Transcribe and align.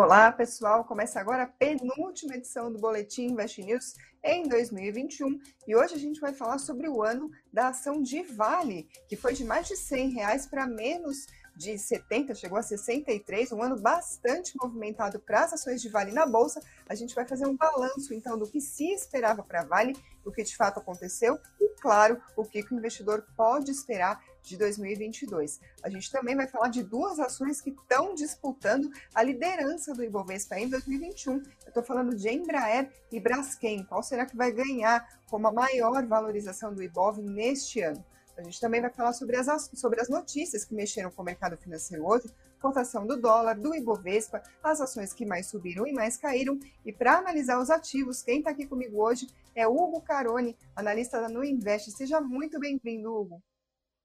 Olá, 0.00 0.30
pessoal. 0.30 0.84
Começa 0.84 1.18
agora 1.18 1.42
a 1.42 1.46
penúltima 1.48 2.36
edição 2.36 2.72
do 2.72 2.78
Boletim 2.78 3.32
Invest 3.32 3.60
News 3.60 3.94
em 4.22 4.46
2021 4.48 5.40
e 5.66 5.74
hoje 5.74 5.96
a 5.96 5.98
gente 5.98 6.20
vai 6.20 6.32
falar 6.32 6.58
sobre 6.58 6.88
o 6.88 7.02
ano 7.02 7.28
da 7.52 7.70
ação 7.70 8.00
de 8.00 8.22
Vale, 8.22 8.88
que 9.08 9.16
foi 9.16 9.34
de 9.34 9.42
mais 9.44 9.66
de 9.66 9.76
100 9.76 10.10
reais 10.10 10.46
para 10.46 10.68
menos 10.68 11.26
de 11.56 11.76
70, 11.76 12.36
chegou 12.36 12.56
a 12.56 12.62
63, 12.62 13.50
um 13.50 13.60
ano 13.60 13.76
bastante 13.76 14.52
movimentado 14.62 15.18
para 15.18 15.42
as 15.42 15.54
ações 15.54 15.82
de 15.82 15.88
Vale 15.88 16.12
na 16.12 16.24
Bolsa. 16.24 16.60
A 16.88 16.94
gente 16.94 17.12
vai 17.12 17.26
fazer 17.26 17.46
um 17.46 17.56
balanço, 17.56 18.14
então, 18.14 18.38
do 18.38 18.46
que 18.46 18.60
se 18.60 18.92
esperava 18.92 19.42
para 19.42 19.64
Vale, 19.64 19.96
o 20.24 20.30
que 20.30 20.44
de 20.44 20.56
fato 20.56 20.78
aconteceu 20.78 21.36
e, 21.60 21.74
claro, 21.80 22.22
o 22.36 22.44
que 22.44 22.60
o 22.60 22.74
investidor 22.76 23.26
pode 23.36 23.72
esperar 23.72 24.22
de 24.48 24.56
2022. 24.56 25.60
A 25.82 25.90
gente 25.90 26.10
também 26.10 26.34
vai 26.34 26.46
falar 26.46 26.68
de 26.68 26.82
duas 26.82 27.18
ações 27.20 27.60
que 27.60 27.70
estão 27.70 28.14
disputando 28.14 28.90
a 29.14 29.22
liderança 29.22 29.92
do 29.92 30.02
Ibovespa 30.02 30.58
em 30.58 30.68
2021. 30.68 31.34
Eu 31.34 31.42
estou 31.68 31.82
falando 31.82 32.16
de 32.16 32.28
Embraer 32.28 32.90
e 33.12 33.20
Braskem. 33.20 33.84
Qual 33.84 34.02
será 34.02 34.24
que 34.24 34.36
vai 34.36 34.50
ganhar 34.50 35.06
como 35.30 35.46
a 35.48 35.52
maior 35.52 36.06
valorização 36.06 36.74
do 36.74 36.82
Ibov 36.82 37.18
neste 37.18 37.80
ano? 37.80 38.04
A 38.38 38.42
gente 38.42 38.60
também 38.60 38.80
vai 38.80 38.90
falar 38.90 39.12
sobre 39.12 39.36
as, 39.36 39.68
sobre 39.74 40.00
as 40.00 40.08
notícias 40.08 40.64
que 40.64 40.72
mexeram 40.72 41.10
com 41.10 41.22
o 41.22 41.24
mercado 41.24 41.56
financeiro 41.56 42.06
hoje, 42.06 42.32
cotação 42.60 43.04
do 43.04 43.20
dólar, 43.20 43.54
do 43.58 43.74
Ibovespa, 43.74 44.40
as 44.62 44.80
ações 44.80 45.12
que 45.12 45.26
mais 45.26 45.48
subiram 45.48 45.84
e 45.86 45.92
mais 45.92 46.16
caíram. 46.16 46.56
E 46.86 46.92
para 46.92 47.18
analisar 47.18 47.60
os 47.60 47.68
ativos, 47.68 48.22
quem 48.22 48.38
está 48.38 48.50
aqui 48.50 48.64
comigo 48.64 49.02
hoje 49.02 49.26
é 49.56 49.66
Hugo 49.66 50.00
Caroni, 50.02 50.56
analista 50.76 51.20
da 51.20 51.28
Nuinvest. 51.28 51.90
Seja 51.90 52.20
muito 52.20 52.60
bem-vindo, 52.60 53.12
Hugo. 53.12 53.42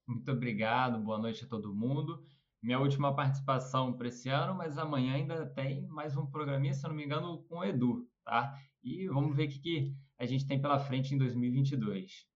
Muito 0.05 0.29
obrigado, 0.31 0.99
boa 0.99 1.17
noite 1.17 1.45
a 1.45 1.47
todo 1.47 1.73
mundo. 1.73 2.25
Minha 2.61 2.79
última 2.79 3.15
participação 3.15 3.93
para 3.93 4.09
esse 4.09 4.27
ano, 4.29 4.53
mas 4.53 4.77
amanhã 4.77 5.15
ainda 5.15 5.45
tem 5.45 5.87
mais 5.87 6.17
um 6.17 6.25
programinha, 6.25 6.73
se 6.73 6.85
eu 6.85 6.89
não 6.89 6.95
me 6.95 7.05
engano, 7.05 7.43
com 7.43 7.59
o 7.59 7.63
Edu, 7.63 8.07
tá? 8.25 8.53
E 8.83 9.07
vamos 9.07 9.35
ver 9.35 9.45
o 9.45 9.49
que, 9.49 9.59
que 9.59 9.95
a 10.19 10.25
gente 10.25 10.45
tem 10.45 10.61
pela 10.61 10.79
frente 10.79 11.15
em 11.15 11.17
2022. 11.17 12.27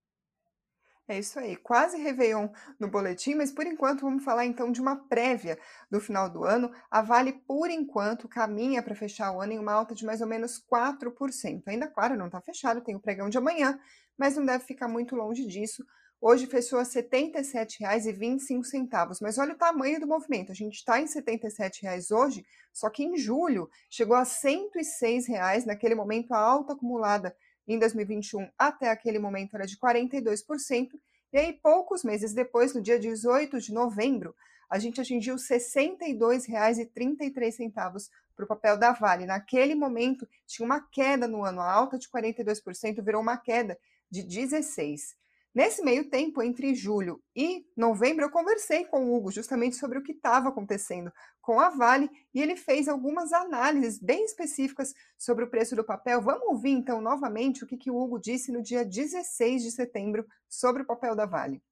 É 1.06 1.18
isso 1.18 1.38
aí, 1.38 1.56
quase 1.56 1.96
Réveillon 1.96 2.50
no 2.78 2.90
boletim, 2.90 3.34
mas 3.34 3.50
por 3.50 3.66
enquanto 3.66 4.02
vamos 4.02 4.22
falar 4.22 4.44
então 4.44 4.70
de 4.70 4.78
uma 4.78 4.96
prévia 5.08 5.58
do 5.90 6.00
final 6.00 6.28
do 6.28 6.44
ano. 6.44 6.70
A 6.90 7.00
Vale, 7.00 7.32
por 7.32 7.70
enquanto, 7.70 8.28
caminha 8.28 8.82
para 8.82 8.94
fechar 8.94 9.32
o 9.32 9.40
ano 9.40 9.52
em 9.52 9.58
uma 9.58 9.72
alta 9.72 9.94
de 9.94 10.04
mais 10.04 10.20
ou 10.20 10.26
menos 10.26 10.62
4%. 10.70 11.62
Ainda, 11.66 11.88
claro, 11.88 12.16
não 12.16 12.26
está 12.26 12.42
fechado, 12.42 12.82
tem 12.82 12.94
o 12.94 13.00
pregão 13.00 13.30
de 13.30 13.38
amanhã, 13.38 13.80
mas 14.18 14.36
não 14.36 14.44
deve 14.44 14.64
ficar 14.64 14.86
muito 14.86 15.16
longe 15.16 15.46
disso. 15.46 15.82
Hoje 16.20 16.48
fechou 16.48 16.80
a 16.80 16.82
R$ 16.82 16.88
77,25, 16.88 19.18
mas 19.22 19.38
olha 19.38 19.54
o 19.54 19.58
tamanho 19.58 20.00
do 20.00 20.06
movimento. 20.06 20.50
A 20.50 20.54
gente 20.54 20.74
está 20.74 21.00
em 21.00 21.04
R$ 21.04 21.10
77,00 21.10 22.10
hoje, 22.10 22.44
só 22.72 22.90
que 22.90 23.04
em 23.04 23.16
julho 23.16 23.70
chegou 23.88 24.16
a 24.16 24.24
R$ 24.24 24.24
106,00, 24.24 25.64
naquele 25.64 25.94
momento 25.94 26.34
a 26.34 26.38
alta 26.38 26.72
acumulada 26.72 27.36
em 27.68 27.78
2021 27.78 28.50
até 28.58 28.88
aquele 28.88 29.20
momento 29.20 29.54
era 29.54 29.64
de 29.64 29.78
42%, 29.78 30.98
e 31.32 31.38
aí 31.38 31.52
poucos 31.52 32.02
meses 32.02 32.34
depois, 32.34 32.74
no 32.74 32.82
dia 32.82 32.98
18 32.98 33.60
de 33.60 33.72
novembro, 33.72 34.34
a 34.68 34.76
gente 34.78 35.00
atingiu 35.00 35.36
R$ 35.36 35.40
62,33 35.40 38.10
para 38.34 38.44
o 38.44 38.48
papel 38.48 38.76
da 38.76 38.90
Vale. 38.92 39.24
Naquele 39.24 39.76
momento, 39.76 40.28
tinha 40.46 40.66
uma 40.66 40.80
queda 40.80 41.28
no 41.28 41.44
ano, 41.44 41.60
a 41.60 41.70
alta 41.70 41.96
de 41.96 42.08
42% 42.08 43.00
virou 43.02 43.22
uma 43.22 43.36
queda 43.36 43.78
de 44.10 44.24
16%. 44.24 45.16
Nesse 45.54 45.82
meio 45.82 46.08
tempo, 46.10 46.42
entre 46.42 46.74
julho 46.74 47.22
e 47.34 47.64
novembro, 47.76 48.24
eu 48.24 48.30
conversei 48.30 48.84
com 48.84 49.06
o 49.06 49.16
Hugo 49.16 49.32
justamente 49.32 49.76
sobre 49.76 49.98
o 49.98 50.02
que 50.02 50.12
estava 50.12 50.50
acontecendo 50.50 51.10
com 51.40 51.58
a 51.58 51.70
Vale 51.70 52.10
e 52.34 52.40
ele 52.40 52.54
fez 52.54 52.86
algumas 52.86 53.32
análises 53.32 53.98
bem 53.98 54.24
específicas 54.24 54.92
sobre 55.16 55.44
o 55.44 55.50
preço 55.50 55.74
do 55.74 55.82
papel. 55.82 56.20
Vamos 56.20 56.46
ouvir 56.48 56.70
então 56.70 57.00
novamente 57.00 57.64
o 57.64 57.66
que, 57.66 57.76
que 57.76 57.90
o 57.90 57.96
Hugo 57.96 58.20
disse 58.20 58.52
no 58.52 58.62
dia 58.62 58.84
16 58.84 59.62
de 59.62 59.70
setembro 59.70 60.26
sobre 60.48 60.82
o 60.82 60.86
papel 60.86 61.16
da 61.16 61.24
Vale. 61.24 61.62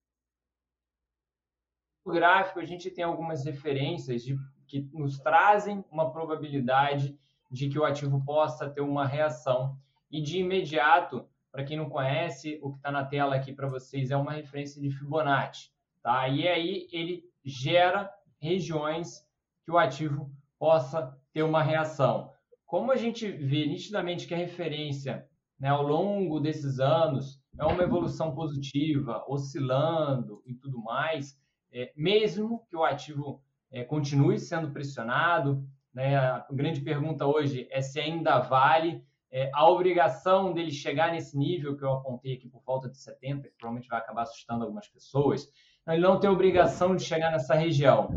No 2.05 2.13
gráfico, 2.13 2.61
a 2.61 2.65
gente 2.65 2.91
tem 2.91 3.05
algumas 3.05 3.45
referências 3.45 4.23
de, 4.23 4.37
que 4.67 4.89
nos 4.93 5.19
trazem 5.19 5.85
uma 5.91 6.11
probabilidade 6.11 7.19
de 7.51 7.69
que 7.69 7.79
o 7.79 7.85
ativo 7.85 8.25
possa 8.25 8.71
ter 8.71 8.81
uma 8.81 9.07
reação 9.07 9.77
e 10.11 10.23
de 10.23 10.39
imediato 10.39 11.29
para 11.57 11.65
quem 11.65 11.79
não 11.79 11.89
conhece, 11.89 12.61
o 12.63 12.71
que 12.71 12.77
está 12.77 12.91
na 12.91 13.03
tela 13.03 13.35
aqui 13.35 13.51
para 13.51 13.67
vocês 13.67 14.11
é 14.11 14.17
uma 14.17 14.33
referência 14.33 14.79
de 14.79 14.91
Fibonacci. 14.91 15.71
Tá? 16.03 16.29
E 16.29 16.47
aí 16.47 16.87
ele 16.93 17.25
gera 17.43 18.13
regiões 18.39 19.27
que 19.65 19.71
o 19.71 19.79
ativo 19.79 20.31
possa 20.59 21.19
ter 21.33 21.43
uma 21.43 21.63
reação. 21.63 22.31
Como 22.67 22.93
a 22.93 22.97
gente 22.97 23.27
vê 23.27 23.65
nitidamente 23.65 24.27
que 24.27 24.35
a 24.35 24.37
referência 24.37 25.27
né, 25.59 25.71
ao 25.71 25.83
longo 25.83 26.41
desses 26.41 26.79
anos 26.79 27.41
é 27.59 27.65
uma 27.65 27.83
evolução 27.83 28.35
positiva, 28.35 29.25
oscilando 29.27 30.43
e 30.45 30.53
tudo 30.53 30.83
mais, 30.83 31.41
é, 31.73 31.91
mesmo 31.97 32.67
que 32.69 32.77
o 32.77 32.85
ativo 32.85 33.43
é, 33.73 33.83
continue 33.83 34.39
sendo 34.39 34.73
pressionado, 34.73 35.67
né, 35.95 36.19
a 36.19 36.47
grande 36.51 36.83
pergunta 36.83 37.27
hoje 37.27 37.67
é 37.71 37.81
se 37.81 37.99
ainda 37.99 38.41
vale 38.41 39.03
é, 39.37 39.51
a 39.53 39.69
obrigação 39.69 40.51
dele 40.55 40.71
chegar 40.71 41.13
nesse 41.13 41.37
nível 41.37 41.77
que 41.77 41.85
eu 41.85 41.93
apontei 41.93 42.33
aqui 42.33 42.49
por 42.49 42.63
volta 42.63 42.89
de 42.89 42.97
70, 42.97 43.49
que 43.49 43.55
provavelmente 43.59 43.87
vai 43.87 43.99
acabar 43.99 44.23
assustando 44.23 44.65
algumas 44.65 44.89
pessoas, 44.89 45.47
ele 45.87 46.01
não 46.01 46.19
tem 46.19 46.31
obrigação 46.31 46.97
de 46.97 47.05
chegar 47.05 47.31
nessa 47.31 47.55
região. 47.55 48.09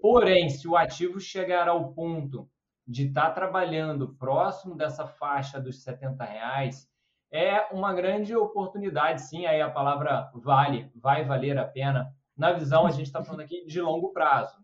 Porém, 0.00 0.48
se 0.48 0.68
o 0.68 0.76
ativo 0.76 1.18
chegar 1.18 1.66
ao 1.66 1.92
ponto 1.92 2.48
de 2.86 3.08
estar 3.08 3.30
tá 3.30 3.32
trabalhando 3.32 4.14
próximo 4.14 4.76
dessa 4.76 5.08
faixa 5.08 5.60
dos 5.60 5.82
70 5.82 6.22
reais, 6.22 6.88
é 7.32 7.62
uma 7.72 7.92
grande 7.92 8.36
oportunidade, 8.36 9.22
sim. 9.22 9.46
Aí 9.46 9.60
a 9.60 9.70
palavra 9.70 10.30
vale, 10.36 10.88
vai 10.94 11.24
valer 11.24 11.58
a 11.58 11.66
pena. 11.66 12.14
Na 12.36 12.52
visão, 12.52 12.86
a 12.86 12.90
gente 12.92 13.06
está 13.06 13.24
falando 13.24 13.40
aqui 13.40 13.66
de 13.66 13.80
longo 13.80 14.12
prazo. 14.12 14.56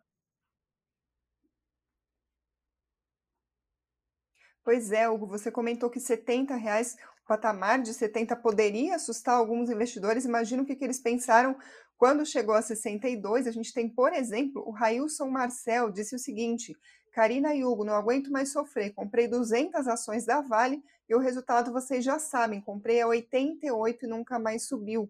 Pois 4.67 4.91
é, 4.91 5.09
Hugo, 5.09 5.29
você 5.29 5.49
comentou 5.49 5.89
que 5.89 6.01
70 6.01 6.57
reais, 6.57 6.97
o 7.23 7.29
patamar 7.29 7.81
de 7.81 7.95
70 7.95 8.35
poderia 8.35 8.97
assustar 8.97 9.37
alguns 9.37 9.71
investidores. 9.71 10.25
Imagino 10.25 10.65
o 10.65 10.67
que, 10.67 10.75
que 10.75 10.83
eles 10.83 10.99
pensaram 10.99 11.57
quando 11.97 12.27
chegou 12.27 12.53
a 12.53 12.61
62. 12.61 13.47
A 13.47 13.53
gente 13.53 13.73
tem, 13.73 13.89
por 13.89 14.13
exemplo, 14.13 14.65
o 14.67 14.73
Railson 14.73 15.29
Marcel 15.31 15.89
disse 15.93 16.17
o 16.17 16.19
seguinte: 16.19 16.77
Karina 17.13 17.55
e 17.55 17.65
Hugo, 17.65 17.85
não 17.85 17.95
aguento 17.95 18.29
mais 18.29 18.51
sofrer. 18.51 18.93
Comprei 18.93 19.29
200 19.29 19.87
ações 19.87 20.27
da 20.27 20.41
Vale 20.41 20.83
e 21.09 21.15
o 21.15 21.21
resultado 21.21 21.73
vocês 21.73 22.05
já 22.05 22.19
sabem. 22.19 22.61
Comprei 22.61 23.01
a 23.01 23.07
88 23.07 24.05
e 24.05 24.09
nunca 24.09 24.37
mais 24.37 24.67
subiu. 24.67 25.09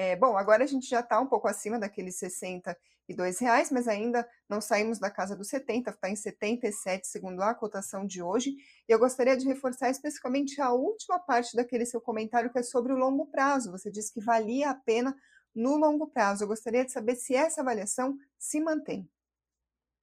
É, 0.00 0.14
bom, 0.14 0.36
agora 0.36 0.62
a 0.62 0.66
gente 0.66 0.88
já 0.88 1.00
está 1.00 1.20
um 1.20 1.26
pouco 1.26 1.48
acima 1.48 1.76
daqueles 1.76 2.16
62 2.20 3.40
reais, 3.40 3.72
mas 3.72 3.88
ainda 3.88 4.24
não 4.48 4.60
saímos 4.60 5.00
da 5.00 5.10
casa 5.10 5.34
dos 5.34 5.48
70, 5.48 5.90
está 5.90 6.08
em 6.08 6.14
77 6.14 7.04
segundo 7.04 7.42
a 7.42 7.52
cotação 7.52 8.06
de 8.06 8.22
hoje. 8.22 8.54
E 8.88 8.92
eu 8.92 8.96
gostaria 9.00 9.36
de 9.36 9.44
reforçar 9.44 9.90
especificamente 9.90 10.60
a 10.60 10.70
última 10.70 11.18
parte 11.18 11.56
daquele 11.56 11.84
seu 11.84 12.00
comentário 12.00 12.48
que 12.48 12.60
é 12.60 12.62
sobre 12.62 12.92
o 12.92 12.96
longo 12.96 13.26
prazo. 13.26 13.72
Você 13.72 13.90
disse 13.90 14.14
que 14.14 14.20
valia 14.20 14.70
a 14.70 14.74
pena 14.76 15.16
no 15.52 15.76
longo 15.76 16.06
prazo. 16.06 16.44
Eu 16.44 16.48
gostaria 16.48 16.84
de 16.84 16.92
saber 16.92 17.16
se 17.16 17.34
essa 17.34 17.60
avaliação 17.60 18.16
se 18.38 18.60
mantém. 18.60 19.10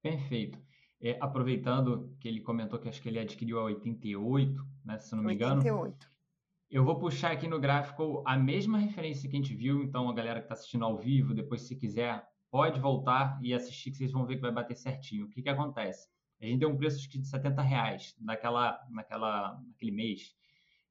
Perfeito. 0.02 0.60
É, 1.02 1.18
aproveitando 1.22 2.14
que 2.20 2.28
ele 2.28 2.42
comentou 2.42 2.80
que 2.80 2.90
acho 2.90 3.02
que 3.02 3.08
ele 3.08 3.20
adquiriu 3.20 3.60
a 3.60 3.64
88, 3.64 4.62
né, 4.84 5.00
se 5.00 5.16
não 5.16 5.24
me 5.24 5.30
88. 5.30 5.62
engano. 5.62 5.84
88. 5.84 6.15
Eu 6.70 6.84
vou 6.84 6.98
puxar 6.98 7.32
aqui 7.32 7.48
no 7.48 7.60
gráfico 7.60 8.24
a 8.26 8.36
mesma 8.36 8.78
referência 8.78 9.30
que 9.30 9.36
a 9.36 9.40
gente 9.40 9.56
viu, 9.56 9.84
então 9.84 10.10
a 10.10 10.14
galera 10.14 10.40
que 10.40 10.46
está 10.46 10.56
assistindo 10.56 10.84
ao 10.84 10.98
vivo, 10.98 11.34
depois 11.34 11.62
se 11.62 11.76
quiser, 11.76 12.26
pode 12.50 12.80
voltar 12.80 13.40
e 13.44 13.54
assistir, 13.54 13.92
que 13.92 13.98
vocês 13.98 14.12
vão 14.12 14.26
ver 14.26 14.38
que 14.38 14.42
vai 14.42 14.52
bater 14.52 14.76
certinho. 14.76 15.26
O 15.26 15.30
que, 15.30 15.44
que 15.44 15.50
acontece? 15.50 16.10
A 16.42 16.46
gente 16.46 16.60
deu 16.60 16.70
um 16.70 16.78
preço 16.78 17.08
de 17.08 17.26
70 17.26 17.62
reais 17.62 18.16
naquela, 18.20 18.80
naquela, 18.90 19.62
naquele 19.68 19.92
mês. 19.92 20.34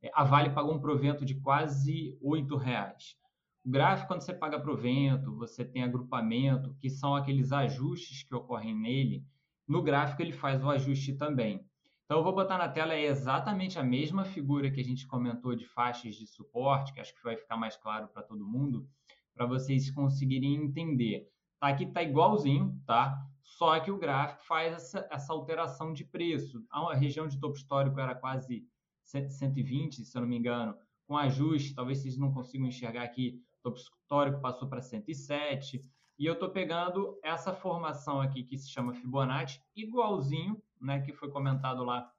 É, 0.00 0.10
a 0.14 0.22
Vale 0.22 0.50
pagou 0.50 0.74
um 0.74 0.80
provento 0.80 1.24
de 1.24 1.34
quase 1.34 2.16
8 2.22 2.56
reais. 2.56 3.16
O 3.64 3.70
gráfico, 3.70 4.08
quando 4.08 4.20
você 4.20 4.32
paga 4.32 4.60
provento, 4.60 5.34
você 5.36 5.64
tem 5.64 5.82
agrupamento, 5.82 6.74
que 6.80 6.88
são 6.88 7.16
aqueles 7.16 7.50
ajustes 7.50 8.22
que 8.22 8.34
ocorrem 8.34 8.78
nele. 8.78 9.24
No 9.66 9.82
gráfico, 9.82 10.22
ele 10.22 10.32
faz 10.32 10.62
o 10.62 10.70
ajuste 10.70 11.14
também. 11.14 11.66
Então, 12.04 12.18
eu 12.18 12.24
vou 12.24 12.34
botar 12.34 12.58
na 12.58 12.68
tela 12.68 12.96
exatamente 12.96 13.78
a 13.78 13.82
mesma 13.82 14.24
figura 14.24 14.70
que 14.70 14.80
a 14.80 14.84
gente 14.84 15.06
comentou 15.06 15.56
de 15.56 15.64
faixas 15.66 16.14
de 16.14 16.26
suporte, 16.26 16.92
que 16.92 17.00
acho 17.00 17.14
que 17.14 17.22
vai 17.22 17.36
ficar 17.36 17.56
mais 17.56 17.76
claro 17.76 18.08
para 18.08 18.22
todo 18.22 18.46
mundo, 18.46 18.86
para 19.34 19.46
vocês 19.46 19.90
conseguirem 19.90 20.54
entender. 20.54 21.28
Tá, 21.58 21.68
aqui 21.68 21.84
está 21.84 22.02
igualzinho, 22.02 22.78
tá? 22.86 23.18
Só 23.42 23.78
que 23.80 23.90
o 23.90 23.98
gráfico 23.98 24.44
faz 24.44 24.74
essa, 24.74 25.08
essa 25.10 25.32
alteração 25.32 25.92
de 25.92 26.04
preço. 26.04 26.62
A 26.70 26.94
região 26.94 27.26
de 27.26 27.38
topo 27.38 27.56
histórico 27.56 27.98
era 27.98 28.14
quase 28.14 28.66
120, 29.02 30.04
se 30.04 30.16
eu 30.16 30.22
não 30.22 30.28
me 30.28 30.36
engano, 30.36 30.76
com 31.06 31.16
ajuste, 31.16 31.74
talvez 31.74 31.98
vocês 31.98 32.18
não 32.18 32.32
consigam 32.32 32.66
enxergar 32.66 33.02
aqui, 33.02 33.42
topo 33.62 33.78
histórico 33.78 34.40
passou 34.40 34.68
para 34.68 34.82
107, 34.82 35.84
E 36.18 36.26
eu 36.26 36.34
estou 36.34 36.50
pegando 36.50 37.18
essa 37.24 37.52
formação 37.52 38.20
aqui 38.20 38.44
que 38.44 38.56
se 38.56 38.70
chama 38.70 38.94
Fibonacci, 38.94 39.60
igualzinho, 39.74 40.62
né, 40.80 41.00
que 41.00 41.12
foi 41.12 41.30
comentado 41.30 41.84
lá 41.84 42.10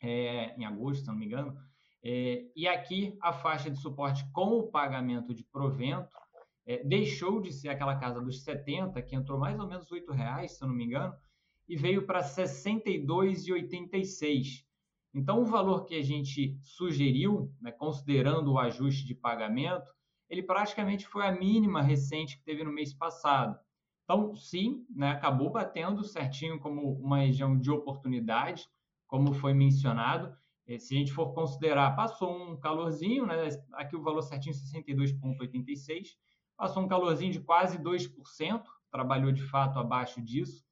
é, 0.00 0.56
em 0.56 0.64
agosto, 0.64 1.02
se 1.02 1.06
não 1.06 1.16
me 1.16 1.26
engano. 1.26 1.56
É, 2.02 2.46
e 2.54 2.68
aqui 2.68 3.16
a 3.20 3.32
faixa 3.32 3.70
de 3.70 3.78
suporte 3.78 4.24
com 4.32 4.58
o 4.58 4.70
pagamento 4.70 5.34
de 5.34 5.42
provento 5.44 6.14
é, 6.66 6.84
deixou 6.84 7.40
de 7.40 7.50
ser 7.52 7.70
aquela 7.70 7.96
casa 7.96 8.20
dos 8.20 8.42
70, 8.42 9.00
que 9.02 9.16
entrou 9.16 9.38
mais 9.38 9.58
ou 9.58 9.66
menos 9.66 9.90
R$ 9.90 10.04
reais, 10.10 10.52
se 10.52 10.62
eu 10.62 10.68
não 10.68 10.74
me 10.74 10.84
engano, 10.84 11.14
e 11.68 11.76
veio 11.76 12.06
para 12.06 12.20
R$ 12.20 12.26
62,86. 12.26 14.64
Então, 15.14 15.40
o 15.40 15.46
valor 15.46 15.86
que 15.86 15.94
a 15.94 16.02
gente 16.02 16.58
sugeriu, 16.62 17.50
né, 17.60 17.72
considerando 17.72 18.52
o 18.52 18.58
ajuste 18.58 19.06
de 19.06 19.14
pagamento, 19.14 19.90
ele 20.28 20.42
praticamente 20.42 21.06
foi 21.06 21.26
a 21.26 21.32
mínima 21.32 21.80
recente 21.80 22.36
que 22.36 22.44
teve 22.44 22.62
no 22.64 22.72
mês 22.72 22.92
passado. 22.92 23.58
Então, 24.04 24.34
sim, 24.36 24.86
né, 24.90 25.10
acabou 25.10 25.50
batendo 25.50 26.04
certinho 26.04 26.60
como 26.60 26.92
uma 26.92 27.18
região 27.18 27.58
de 27.58 27.70
oportunidade, 27.70 28.68
como 29.06 29.32
foi 29.32 29.54
mencionado. 29.54 30.36
Eh, 30.66 30.78
se 30.78 30.94
a 30.94 30.98
gente 30.98 31.12
for 31.12 31.32
considerar, 31.32 31.96
passou 31.96 32.30
um 32.30 32.58
calorzinho, 32.58 33.26
né, 33.26 33.48
aqui 33.72 33.96
o 33.96 34.02
valor 34.02 34.22
certinho 34.22 34.54
62,86, 34.54 36.16
passou 36.56 36.82
um 36.82 36.88
calorzinho 36.88 37.32
de 37.32 37.40
quase 37.40 37.78
2%, 37.78 38.62
trabalhou 38.90 39.32
de 39.32 39.42
fato 39.42 39.78
abaixo 39.78 40.22
disso, 40.22 40.64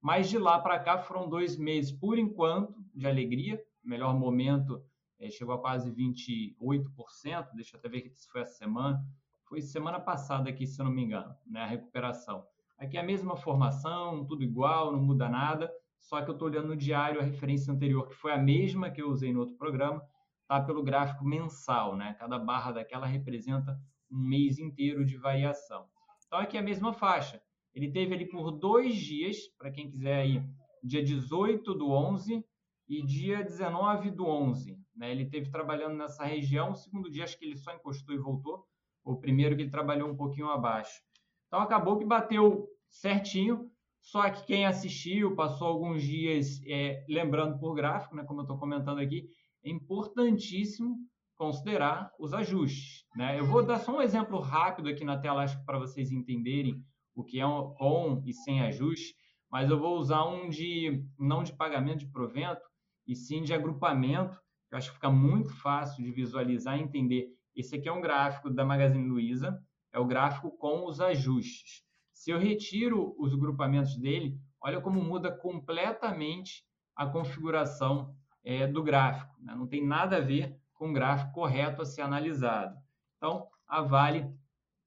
mas 0.00 0.28
de 0.28 0.38
lá 0.38 0.58
para 0.58 0.78
cá 0.78 0.98
foram 0.98 1.28
dois 1.28 1.56
meses, 1.56 1.92
por 1.92 2.18
enquanto, 2.18 2.82
de 2.94 3.06
alegria, 3.06 3.62
melhor 3.82 4.14
momento 4.14 4.82
é, 5.18 5.30
chegou 5.30 5.54
a 5.54 5.60
quase 5.60 5.90
28%, 5.90 7.48
deixa 7.54 7.76
eu 7.76 7.78
até 7.78 7.88
ver 7.88 8.10
se 8.14 8.28
foi 8.28 8.42
essa 8.42 8.54
semana, 8.54 9.04
foi 9.44 9.60
semana 9.60 9.98
passada 9.98 10.48
aqui, 10.48 10.66
se 10.66 10.80
eu 10.80 10.84
não 10.84 10.92
me 10.92 11.02
engano, 11.02 11.34
né, 11.46 11.62
a 11.62 11.66
recuperação. 11.66 12.46
Aqui 12.78 12.96
é 12.96 13.00
a 13.00 13.04
mesma 13.04 13.36
formação, 13.36 14.24
tudo 14.24 14.44
igual, 14.44 14.92
não 14.92 15.02
muda 15.02 15.28
nada, 15.28 15.68
só 15.98 16.22
que 16.22 16.30
eu 16.30 16.34
estou 16.34 16.48
olhando 16.48 16.68
no 16.68 16.76
diário 16.76 17.20
a 17.20 17.24
referência 17.24 17.72
anterior, 17.72 18.08
que 18.08 18.14
foi 18.14 18.32
a 18.32 18.38
mesma 18.38 18.90
que 18.90 19.02
eu 19.02 19.10
usei 19.10 19.32
no 19.32 19.40
outro 19.40 19.56
programa, 19.56 20.00
tá 20.46 20.60
pelo 20.60 20.82
gráfico 20.82 21.24
mensal, 21.24 21.96
né? 21.96 22.14
Cada 22.18 22.38
barra 22.38 22.72
daquela 22.72 23.04
representa 23.04 23.76
um 24.10 24.18
mês 24.18 24.58
inteiro 24.58 25.04
de 25.04 25.16
variação. 25.16 25.86
Então 26.26 26.38
aqui 26.38 26.56
é 26.56 26.60
a 26.60 26.62
mesma 26.62 26.92
faixa. 26.92 27.42
Ele 27.74 27.90
teve 27.90 28.14
ali 28.14 28.26
por 28.26 28.52
dois 28.52 28.96
dias, 28.96 29.36
para 29.58 29.70
quem 29.70 29.90
quiser 29.90 30.20
aí, 30.20 30.42
dia 30.82 31.02
18 31.02 31.74
do 31.74 31.90
11 31.90 32.44
e 32.88 33.02
dia 33.04 33.42
19 33.42 34.10
do 34.10 34.26
11. 34.26 34.78
Né? 34.96 35.10
Ele 35.10 35.26
teve 35.26 35.50
trabalhando 35.50 35.96
nessa 35.96 36.24
região, 36.24 36.70
o 36.70 36.76
segundo 36.76 37.10
dia 37.10 37.24
acho 37.24 37.38
que 37.38 37.44
ele 37.44 37.56
só 37.56 37.74
encostou 37.74 38.14
e 38.14 38.18
voltou, 38.18 38.64
o 39.04 39.16
primeiro 39.16 39.56
que 39.56 39.62
ele 39.62 39.70
trabalhou 39.70 40.08
um 40.10 40.16
pouquinho 40.16 40.48
abaixo. 40.48 41.02
Então 41.48 41.60
acabou 41.60 41.98
que 41.98 42.04
bateu 42.04 42.68
certinho, 42.88 43.70
só 44.00 44.30
que 44.30 44.46
quem 44.46 44.64
assistiu, 44.64 45.34
passou 45.34 45.66
alguns 45.66 46.02
dias 46.02 46.60
é, 46.66 47.04
lembrando 47.08 47.58
por 47.58 47.74
gráfico, 47.74 48.14
né, 48.14 48.22
como 48.24 48.40
eu 48.40 48.44
estou 48.44 48.58
comentando 48.58 49.00
aqui, 49.00 49.28
é 49.64 49.70
importantíssimo 49.70 50.96
considerar 51.36 52.10
os 52.18 52.32
ajustes. 52.32 53.04
Né? 53.16 53.38
Eu 53.38 53.46
vou 53.46 53.64
dar 53.64 53.78
só 53.78 53.96
um 53.96 54.02
exemplo 54.02 54.38
rápido 54.40 54.88
aqui 54.88 55.04
na 55.04 55.18
tela, 55.18 55.42
acho 55.42 55.58
que 55.58 55.64
para 55.64 55.78
vocês 55.78 56.10
entenderem 56.10 56.82
o 57.14 57.24
que 57.24 57.40
é 57.40 57.46
um, 57.46 57.74
com 57.74 58.22
e 58.24 58.32
sem 58.32 58.62
ajuste, 58.62 59.14
mas 59.50 59.70
eu 59.70 59.78
vou 59.78 59.96
usar 59.98 60.24
um 60.24 60.48
de 60.48 61.04
não 61.18 61.42
de 61.42 61.52
pagamento 61.52 62.00
de 62.00 62.12
provento, 62.12 62.62
e 63.08 63.16
sim 63.16 63.42
de 63.42 63.54
agrupamento. 63.54 64.38
Eu 64.70 64.76
acho 64.76 64.90
que 64.90 64.96
fica 64.96 65.10
muito 65.10 65.50
fácil 65.54 66.04
de 66.04 66.12
visualizar 66.12 66.78
e 66.78 66.82
entender. 66.82 67.28
Esse 67.56 67.76
aqui 67.76 67.88
é 67.88 67.92
um 67.92 68.02
gráfico 68.02 68.50
da 68.50 68.64
Magazine 68.64 69.08
Luiza, 69.08 69.58
é 69.92 69.98
o 69.98 70.06
gráfico 70.06 70.50
com 70.50 70.86
os 70.86 71.00
ajustes. 71.00 71.82
Se 72.12 72.30
eu 72.30 72.38
retiro 72.38 73.14
os 73.18 73.34
grupamentos 73.34 73.96
dele, 73.96 74.38
olha 74.60 74.80
como 74.80 75.02
muda 75.02 75.30
completamente 75.30 76.64
a 76.94 77.06
configuração 77.06 78.14
é, 78.44 78.66
do 78.66 78.82
gráfico. 78.82 79.34
Né? 79.40 79.54
Não 79.54 79.66
tem 79.66 79.86
nada 79.86 80.16
a 80.16 80.20
ver 80.20 80.56
com 80.74 80.90
o 80.90 80.92
gráfico 80.92 81.32
correto 81.32 81.82
a 81.82 81.84
ser 81.84 82.02
analisado. 82.02 82.76
Então, 83.16 83.46
a 83.66 83.82
Vale, 83.82 84.28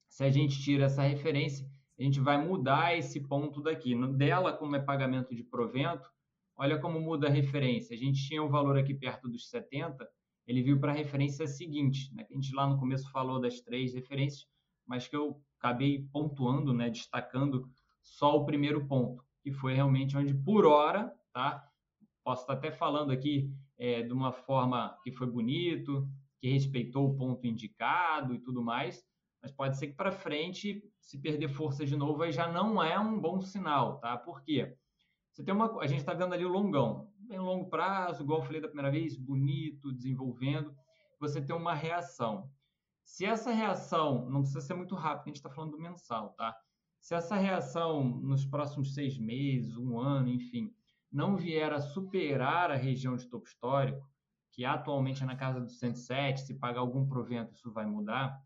se 0.09 0.23
a 0.23 0.29
gente 0.29 0.61
tira 0.61 0.85
essa 0.85 1.03
referência, 1.03 1.65
a 1.97 2.03
gente 2.03 2.19
vai 2.19 2.43
mudar 2.43 2.97
esse 2.97 3.19
ponto 3.27 3.61
daqui. 3.61 3.93
No 3.95 4.11
dela, 4.11 4.53
como 4.53 4.75
é 4.75 4.79
pagamento 4.79 5.35
de 5.35 5.43
provento, 5.43 6.09
olha 6.55 6.79
como 6.79 6.99
muda 6.99 7.27
a 7.27 7.31
referência. 7.31 7.95
A 7.95 7.99
gente 7.99 8.27
tinha 8.27 8.43
um 8.43 8.49
valor 8.49 8.77
aqui 8.77 8.93
perto 8.93 9.29
dos 9.29 9.49
70, 9.49 10.07
ele 10.47 10.63
viu 10.63 10.79
para 10.79 10.91
a 10.91 10.95
referência 10.95 11.47
seguinte, 11.47 12.13
né? 12.13 12.25
a 12.29 12.33
gente 12.33 12.53
lá 12.53 12.67
no 12.67 12.79
começo 12.79 13.09
falou 13.11 13.39
das 13.39 13.61
três 13.61 13.93
referências, 13.93 14.45
mas 14.91 15.07
que 15.07 15.15
eu 15.15 15.41
acabei 15.57 16.05
pontuando, 16.11 16.73
né, 16.73 16.89
destacando 16.89 17.71
só 18.03 18.35
o 18.35 18.45
primeiro 18.45 18.85
ponto, 18.87 19.23
que 19.41 19.53
foi 19.53 19.73
realmente 19.73 20.17
onde 20.17 20.33
por 20.33 20.65
hora, 20.65 21.15
tá? 21.31 21.65
Posso 22.25 22.41
estar 22.41 22.53
até 22.53 22.71
falando 22.71 23.09
aqui 23.09 23.49
é, 23.79 24.01
de 24.01 24.11
uma 24.11 24.33
forma 24.33 24.99
que 25.01 25.13
foi 25.13 25.27
bonito, 25.27 26.05
que 26.41 26.49
respeitou 26.49 27.07
o 27.07 27.15
ponto 27.15 27.47
indicado 27.47 28.35
e 28.35 28.39
tudo 28.39 28.61
mais, 28.61 29.01
mas 29.41 29.53
pode 29.53 29.77
ser 29.77 29.87
que 29.87 29.93
para 29.93 30.11
frente, 30.11 30.83
se 30.99 31.17
perder 31.21 31.47
força 31.47 31.85
de 31.85 31.95
novo, 31.95 32.21
aí 32.21 32.33
já 32.33 32.51
não 32.51 32.83
é 32.83 32.99
um 32.99 33.17
bom 33.17 33.39
sinal, 33.39 33.97
tá? 33.97 34.17
Por 34.17 34.41
quê? 34.41 34.75
Você 35.31 35.41
tem 35.41 35.53
uma, 35.55 35.81
a 35.81 35.87
gente 35.87 35.99
está 35.99 36.13
vendo 36.13 36.33
ali 36.33 36.45
o 36.45 36.49
longão, 36.49 37.09
bem 37.17 37.39
longo 37.39 37.69
prazo, 37.69 38.23
igual 38.23 38.39
eu 38.39 38.45
falei 38.45 38.59
da 38.59 38.67
primeira 38.67 38.91
vez, 38.91 39.15
bonito, 39.15 39.93
desenvolvendo. 39.93 40.75
Você 41.17 41.41
tem 41.41 41.55
uma 41.55 41.73
reação. 41.73 42.51
Se 43.11 43.25
essa 43.25 43.51
reação, 43.51 44.29
não 44.29 44.39
precisa 44.39 44.61
ser 44.61 44.73
muito 44.73 44.95
rápido, 44.95 45.23
a 45.23 45.29
gente 45.29 45.35
está 45.35 45.49
falando 45.49 45.71
do 45.71 45.79
mensal, 45.79 46.29
tá? 46.29 46.55
Se 47.01 47.13
essa 47.13 47.35
reação 47.35 48.03
nos 48.03 48.45
próximos 48.45 48.93
seis 48.93 49.17
meses, 49.17 49.75
um 49.75 49.99
ano, 49.99 50.29
enfim, 50.29 50.73
não 51.11 51.35
vier 51.35 51.73
a 51.73 51.81
superar 51.81 52.71
a 52.71 52.75
região 52.77 53.17
de 53.17 53.27
topo 53.27 53.47
histórico, 53.47 54.09
que 54.51 54.63
atualmente 54.63 55.23
é 55.23 55.25
na 55.25 55.35
casa 55.35 55.59
dos 55.59 55.77
107, 55.77 56.41
se 56.41 56.53
pagar 56.57 56.79
algum 56.79 57.05
provento 57.05 57.53
isso 57.53 57.69
vai 57.69 57.85
mudar, 57.85 58.39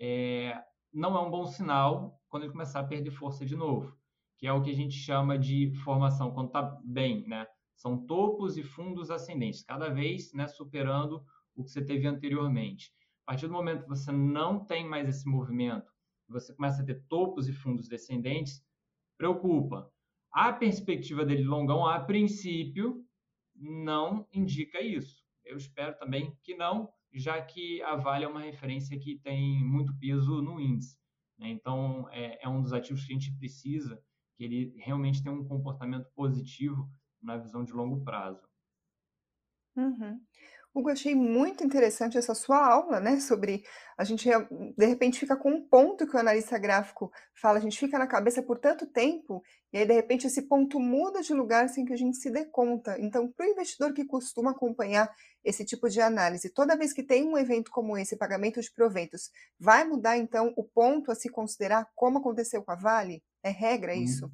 é, 0.00 0.58
não 0.90 1.14
é 1.14 1.20
um 1.20 1.30
bom 1.30 1.44
sinal 1.46 2.18
quando 2.28 2.44
ele 2.44 2.52
começar 2.52 2.80
a 2.80 2.84
perder 2.84 3.10
força 3.10 3.44
de 3.44 3.54
novo 3.54 3.94
que 4.38 4.46
é 4.46 4.52
o 4.52 4.62
que 4.62 4.70
a 4.70 4.74
gente 4.74 4.94
chama 4.94 5.38
de 5.38 5.72
formação, 5.82 6.30
quando 6.30 6.48
está 6.48 6.62
bem, 6.84 7.26
né? 7.26 7.46
São 7.74 8.06
topos 8.06 8.56
e 8.56 8.62
fundos 8.62 9.10
ascendentes, 9.10 9.62
cada 9.62 9.88
vez 9.88 10.32
né, 10.32 10.46
superando 10.46 11.24
o 11.54 11.64
que 11.64 11.70
você 11.70 11.82
teve 11.82 12.06
anteriormente. 12.06 12.92
A 13.26 13.32
partir 13.32 13.48
do 13.48 13.52
momento 13.52 13.82
que 13.82 13.88
você 13.88 14.12
não 14.12 14.64
tem 14.64 14.88
mais 14.88 15.08
esse 15.08 15.28
movimento, 15.28 15.90
você 16.28 16.54
começa 16.54 16.80
a 16.80 16.84
ter 16.84 17.02
topos 17.08 17.48
e 17.48 17.52
fundos 17.52 17.88
descendentes, 17.88 18.64
preocupa. 19.18 19.90
A 20.32 20.52
perspectiva 20.52 21.24
dele 21.24 21.42
longão, 21.42 21.84
a 21.84 21.98
princípio, 21.98 23.04
não 23.54 24.28
indica 24.32 24.80
isso. 24.80 25.24
Eu 25.44 25.56
espero 25.56 25.98
também 25.98 26.36
que 26.44 26.54
não, 26.54 26.92
já 27.12 27.42
que 27.42 27.82
a 27.82 27.96
Vale 27.96 28.24
é 28.24 28.28
uma 28.28 28.42
referência 28.42 28.96
que 28.98 29.18
tem 29.18 29.64
muito 29.64 29.96
peso 29.98 30.40
no 30.40 30.60
índice. 30.60 30.96
Né? 31.36 31.48
Então, 31.48 32.08
é, 32.10 32.44
é 32.44 32.48
um 32.48 32.62
dos 32.62 32.72
ativos 32.72 33.04
que 33.04 33.12
a 33.12 33.14
gente 33.14 33.36
precisa 33.38 34.00
que 34.36 34.44
ele 34.44 34.74
realmente 34.78 35.22
tem 35.22 35.32
um 35.32 35.46
comportamento 35.46 36.08
positivo 36.14 36.88
na 37.20 37.36
visão 37.36 37.64
de 37.64 37.72
longo 37.72 38.04
prazo. 38.04 38.46
Uhum. 39.76 40.20
Hugo, 40.76 40.90
achei 40.90 41.14
muito 41.14 41.64
interessante 41.64 42.18
essa 42.18 42.34
sua 42.34 42.62
aula, 42.62 43.00
né? 43.00 43.18
Sobre 43.18 43.64
a 43.96 44.04
gente 44.04 44.28
de 44.76 44.84
repente 44.84 45.18
fica 45.18 45.34
com 45.34 45.50
um 45.50 45.66
ponto 45.66 46.06
que 46.06 46.14
o 46.14 46.20
analista 46.20 46.58
gráfico 46.58 47.10
fala, 47.40 47.56
a 47.56 47.62
gente 47.62 47.78
fica 47.78 47.98
na 47.98 48.06
cabeça 48.06 48.42
por 48.42 48.58
tanto 48.58 48.86
tempo, 48.86 49.42
e 49.72 49.78
aí 49.78 49.86
de 49.86 49.94
repente 49.94 50.26
esse 50.26 50.42
ponto 50.42 50.78
muda 50.78 51.22
de 51.22 51.32
lugar 51.32 51.70
sem 51.70 51.86
que 51.86 51.94
a 51.94 51.96
gente 51.96 52.18
se 52.18 52.30
dê 52.30 52.44
conta. 52.44 52.94
Então, 53.00 53.32
para 53.32 53.46
o 53.46 53.48
investidor 53.48 53.94
que 53.94 54.04
costuma 54.04 54.50
acompanhar 54.50 55.10
esse 55.42 55.64
tipo 55.64 55.88
de 55.88 55.98
análise, 55.98 56.52
toda 56.52 56.76
vez 56.76 56.92
que 56.92 57.02
tem 57.02 57.26
um 57.26 57.38
evento 57.38 57.70
como 57.70 57.96
esse, 57.96 58.14
pagamento 58.14 58.60
de 58.60 58.70
proventos, 58.70 59.30
vai 59.58 59.82
mudar 59.84 60.18
então 60.18 60.52
o 60.58 60.62
ponto 60.62 61.10
a 61.10 61.14
se 61.14 61.30
considerar 61.30 61.88
como 61.94 62.18
aconteceu 62.18 62.62
com 62.62 62.72
a 62.72 62.76
Vale? 62.76 63.22
É 63.42 63.48
regra 63.48 63.94
hum, 63.94 64.02
isso? 64.02 64.30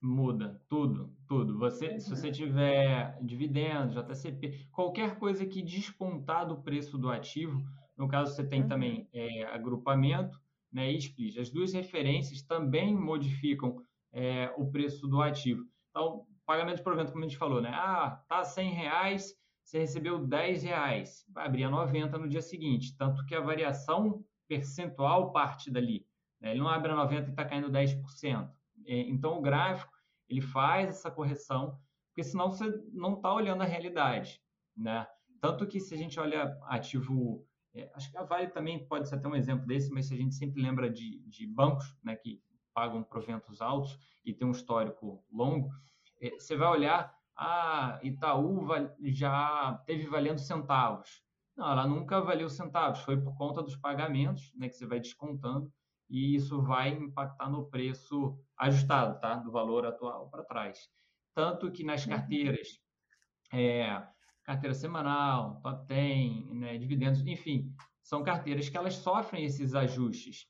Muda 0.00 0.60
tudo, 0.68 1.12
tudo. 1.26 1.58
Você, 1.58 1.98
se 1.98 2.08
você 2.08 2.30
tiver 2.30 3.18
dividendos, 3.20 3.94
JCP, 3.94 4.68
qualquer 4.70 5.18
coisa 5.18 5.44
que 5.44 5.60
descontar 5.60 6.46
do 6.46 6.62
preço 6.62 6.96
do 6.96 7.10
ativo, 7.10 7.64
no 7.96 8.06
caso 8.06 8.34
você 8.34 8.46
tem 8.46 8.62
uhum. 8.62 8.68
também 8.68 9.08
é, 9.12 9.44
agrupamento, 9.44 10.40
né, 10.72 10.92
e 10.92 10.98
split. 10.98 11.36
As 11.38 11.50
duas 11.50 11.72
referências 11.72 12.42
também 12.42 12.94
modificam 12.94 13.82
é, 14.12 14.52
o 14.56 14.70
preço 14.70 15.08
do 15.08 15.20
ativo. 15.20 15.64
Então, 15.90 16.24
pagamento 16.46 16.76
de 16.76 16.82
provento, 16.82 17.12
como 17.12 17.24
a 17.24 17.28
gente 17.28 17.38
falou, 17.38 17.60
né? 17.60 17.70
Ah, 17.72 18.22
tá 18.28 18.44
100 18.44 18.70
reais, 18.70 19.34
você 19.64 19.80
recebeu 19.80 20.24
10 20.24 20.62
reais, 20.62 21.26
vai 21.28 21.46
abrir 21.46 21.64
a 21.64 21.70
90 21.70 22.18
no 22.18 22.28
dia 22.28 22.40
seguinte, 22.40 22.96
tanto 22.96 23.24
que 23.26 23.34
a 23.34 23.40
variação 23.40 24.24
percentual 24.48 25.32
parte 25.32 25.70
dali. 25.70 26.06
Né? 26.40 26.52
Ele 26.52 26.60
não 26.60 26.68
abre 26.68 26.90
a 26.90 26.96
90 26.96 27.26
e 27.26 27.30
está 27.30 27.44
caindo 27.44 27.70
10%. 27.70 28.50
É, 28.88 29.00
então, 29.00 29.38
o 29.38 29.42
gráfico 29.42 29.92
ele 30.28 30.40
faz 30.40 30.88
essa 30.88 31.10
correção, 31.10 31.78
porque 32.08 32.24
senão 32.24 32.50
você 32.50 32.66
não 32.92 33.14
está 33.14 33.32
olhando 33.32 33.62
a 33.62 33.66
realidade. 33.66 34.40
Né? 34.74 35.06
Tanto 35.40 35.66
que 35.66 35.78
se 35.78 35.94
a 35.94 35.98
gente 35.98 36.18
olha 36.18 36.58
ativo, 36.64 37.46
é, 37.74 37.90
acho 37.94 38.10
que 38.10 38.16
a 38.16 38.24
Vale 38.24 38.48
também 38.48 38.86
pode 38.86 39.08
ser 39.08 39.16
até 39.16 39.28
um 39.28 39.36
exemplo 39.36 39.66
desse, 39.66 39.90
mas 39.90 40.06
se 40.06 40.14
a 40.14 40.16
gente 40.16 40.34
sempre 40.34 40.62
lembra 40.62 40.90
de, 40.90 41.20
de 41.28 41.46
bancos, 41.46 41.94
né, 42.02 42.16
que 42.16 42.42
pagam 42.74 43.02
proventos 43.02 43.60
altos 43.60 43.98
e 44.24 44.32
tem 44.32 44.46
um 44.46 44.52
histórico 44.52 45.22
longo, 45.30 45.70
é, 46.20 46.30
você 46.30 46.56
vai 46.56 46.68
olhar, 46.68 47.14
a 47.36 47.94
ah, 47.94 48.00
Itaú 48.02 48.66
já 49.00 49.80
teve 49.86 50.06
valendo 50.08 50.40
centavos. 50.40 51.22
Não, 51.56 51.70
ela 51.70 51.86
nunca 51.86 52.20
valeu 52.20 52.48
centavos, 52.48 53.00
foi 53.00 53.20
por 53.20 53.36
conta 53.36 53.62
dos 53.62 53.76
pagamentos, 53.76 54.52
né, 54.54 54.68
que 54.68 54.74
você 54.74 54.86
vai 54.86 54.98
descontando, 54.98 55.72
e 56.08 56.34
isso 56.34 56.62
vai 56.62 56.90
impactar 56.90 57.50
no 57.50 57.68
preço 57.68 58.38
ajustado, 58.56 59.20
tá? 59.20 59.36
Do 59.36 59.52
valor 59.52 59.86
atual 59.86 60.28
para 60.30 60.44
trás. 60.44 60.88
Tanto 61.34 61.70
que 61.70 61.84
nas 61.84 62.04
uhum. 62.04 62.10
carteiras, 62.10 62.68
é, 63.52 64.02
carteira 64.42 64.74
semanal, 64.74 65.60
top 65.60 65.86
10, 65.86 66.50
né, 66.54 66.78
dividendos, 66.78 67.24
enfim, 67.26 67.72
são 68.02 68.22
carteiras 68.22 68.68
que 68.68 68.76
elas 68.76 68.94
sofrem 68.94 69.44
esses 69.44 69.74
ajustes. 69.74 70.46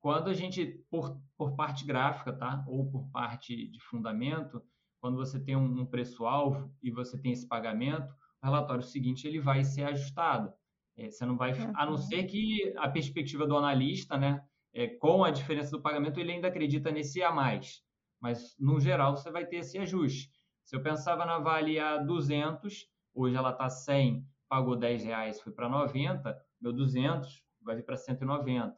Quando 0.00 0.28
a 0.28 0.34
gente, 0.34 0.84
por, 0.90 1.20
por 1.36 1.54
parte 1.56 1.84
gráfica, 1.84 2.32
tá? 2.32 2.64
Ou 2.66 2.90
por 2.90 3.08
parte 3.10 3.68
de 3.68 3.80
fundamento, 3.80 4.62
quando 5.00 5.16
você 5.16 5.38
tem 5.38 5.56
um, 5.56 5.80
um 5.80 5.86
preço-alvo 5.86 6.72
e 6.82 6.90
você 6.90 7.16
tem 7.18 7.32
esse 7.32 7.46
pagamento, 7.46 8.12
o 8.42 8.46
relatório 8.46 8.82
seguinte 8.82 9.26
ele 9.26 9.40
vai 9.40 9.62
ser 9.64 9.84
ajustado. 9.84 10.52
É, 10.96 11.10
você 11.10 11.24
não 11.24 11.36
vai, 11.36 11.52
a 11.52 11.86
não 11.86 11.92
uhum. 11.92 11.98
ser 11.98 12.24
que 12.24 12.72
a 12.76 12.88
perspectiva 12.88 13.46
do 13.46 13.56
analista, 13.56 14.16
né, 14.16 14.42
é, 14.72 14.86
com 14.86 15.24
a 15.24 15.30
diferença 15.30 15.70
do 15.70 15.82
pagamento, 15.82 16.20
ele 16.20 16.32
ainda 16.32 16.48
acredita 16.48 16.90
nesse 16.90 17.22
a 17.22 17.30
mais. 17.30 17.82
Mas, 18.20 18.54
no 18.58 18.80
geral, 18.80 19.16
você 19.16 19.30
vai 19.30 19.46
ter 19.46 19.56
esse 19.56 19.78
ajuste. 19.78 20.30
Se 20.64 20.74
eu 20.74 20.82
pensava 20.82 21.24
na 21.24 21.38
Vale 21.38 21.78
a 21.78 21.98
200, 21.98 22.88
hoje 23.14 23.36
ela 23.36 23.50
está 23.50 23.68
100, 23.68 24.26
pagou 24.48 24.76
10 24.76 25.04
reais, 25.04 25.40
foi 25.40 25.52
para 25.52 25.68
90, 25.68 26.36
meu 26.60 26.72
200 26.72 27.44
vai 27.62 27.76
vir 27.76 27.84
para 27.84 27.96
190. 27.96 28.74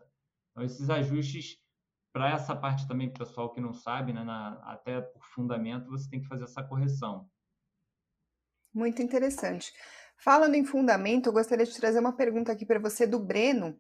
Então, 0.51 0.65
esses 0.65 0.89
ajustes, 0.89 1.59
para 2.13 2.31
essa 2.31 2.57
parte 2.57 2.89
também, 2.89 3.13
pessoal 3.13 3.53
que 3.53 3.61
não 3.61 3.73
sabe, 3.73 4.13
né, 4.13 4.25
na, 4.25 4.55
até 4.65 5.01
por 5.01 5.25
fundamento, 5.25 5.91
você 5.91 6.09
tem 6.09 6.21
que 6.21 6.27
fazer 6.27 6.45
essa 6.45 6.63
correção. 6.63 7.29
Muito 8.73 9.03
interessante. 9.03 9.73
Falando 10.17 10.55
em 10.55 10.65
fundamento, 10.65 11.27
eu 11.27 11.33
gostaria 11.33 11.65
de 11.65 11.77
trazer 11.77 12.01
uma 12.01 12.17
pergunta 12.17 12.51
aqui 12.51 12.67
para 12.67 12.81
você 12.81 13.07
do 13.07 13.21
Breno. 13.21 13.79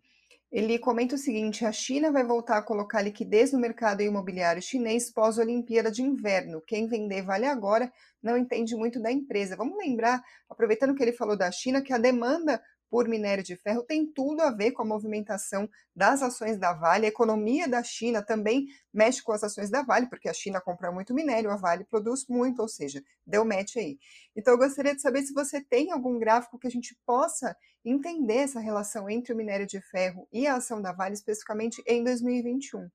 Ele 0.51 0.79
comenta 0.79 1.15
o 1.15 1.19
seguinte: 1.19 1.65
a 1.65 1.73
China 1.73 2.11
vai 2.11 2.25
voltar 2.25 2.59
a 2.59 2.63
colocar 2.63 3.03
liquidez 3.03 3.53
no 3.53 3.59
mercado 3.59 4.03
imobiliário 4.03 4.63
chinês 4.63 5.13
pós-Olimpíada 5.13 5.91
de 5.91 6.03
Inverno. 6.03 6.63
Quem 6.67 6.87
vender 6.87 7.23
vale 7.23 7.47
agora 7.47 7.93
não 8.23 8.37
entende 8.37 8.75
muito 8.75 9.01
da 9.01 9.13
empresa. 9.13 9.57
Vamos 9.57 9.77
lembrar, 9.77 10.23
aproveitando 10.49 10.95
que 10.95 11.03
ele 11.03 11.13
falou 11.13 11.37
da 11.37 11.51
China, 11.51 11.83
que 11.83 11.93
a 11.93 11.99
demanda 11.99 12.63
por 12.91 13.09
minério 13.09 13.45
de 13.45 13.57
ferro 13.57 13.83
tem 13.83 14.07
tudo 14.07 14.41
a 14.41 14.51
ver 14.51 14.73
com 14.73 14.83
a 14.83 14.87
movimentação 14.87 15.69
das 15.95 16.23
ações 16.23 16.59
da 16.59 16.73
Vale. 16.73 17.07
A 17.07 17.09
economia 17.09 17.69
da 17.69 17.83
China 17.83 18.23
também 18.23 18.67
mexe 18.93 19.23
com 19.23 19.33
as 19.33 19.43
ações 19.45 19.71
da 19.71 19.83
Vale, 19.83 20.09
porque 20.09 20.29
a 20.29 20.33
China 20.33 20.61
compra 20.61 20.91
muito 20.91 21.15
minério, 21.15 21.51
a 21.51 21.57
Vale 21.57 21.85
produz 21.85 22.27
muito, 22.29 22.61
ou 22.63 22.69
seja, 22.69 23.03
deu 23.27 23.45
match 23.45 23.77
aí. 23.77 23.99
Então 24.35 24.55
eu 24.55 24.59
gostaria 24.59 24.95
de 24.95 25.03
saber 25.03 25.23
se 25.23 25.35
você 25.35 25.63
tem 25.63 25.93
algum 25.93 26.19
gráfico 26.19 26.59
que 26.59 26.67
a 26.67 26.71
gente 26.71 26.97
possa 27.05 27.57
entender 27.85 28.39
essa 28.39 28.61
relação 28.61 29.09
entre 29.09 29.33
o 29.33 29.37
minério 29.37 29.67
de 29.67 29.81
ferro 29.81 30.27
e 30.33 30.47
a 30.47 30.57
ação 30.57 30.81
da 30.81 30.93
Vale, 30.93 31.15
especificamente 31.15 31.83
em 31.87 32.03
2021. 32.03 32.89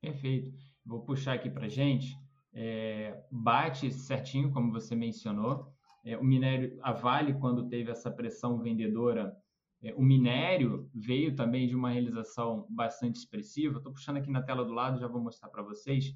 Perfeito. 0.00 0.52
Vou 0.84 1.04
puxar 1.04 1.34
aqui 1.34 1.48
para 1.48 1.68
gente. 1.68 2.16
É, 2.52 3.22
bate 3.30 3.90
certinho, 3.92 4.52
como 4.52 4.72
você 4.72 4.94
mencionou. 4.94 5.72
É, 6.04 6.16
o 6.16 6.24
minério, 6.24 6.78
a 6.82 6.92
Vale, 6.92 7.34
quando 7.34 7.68
teve 7.68 7.90
essa 7.90 8.10
pressão 8.10 8.58
vendedora, 8.58 9.36
é, 9.82 9.94
o 9.94 10.02
minério 10.02 10.90
veio 10.94 11.34
também 11.34 11.68
de 11.68 11.76
uma 11.76 11.90
realização 11.90 12.66
bastante 12.68 13.16
expressiva. 13.16 13.78
Estou 13.78 13.92
puxando 13.92 14.16
aqui 14.16 14.30
na 14.30 14.42
tela 14.42 14.64
do 14.64 14.72
lado, 14.72 14.98
já 14.98 15.06
vou 15.06 15.20
mostrar 15.20 15.48
para 15.48 15.62
vocês. 15.62 16.14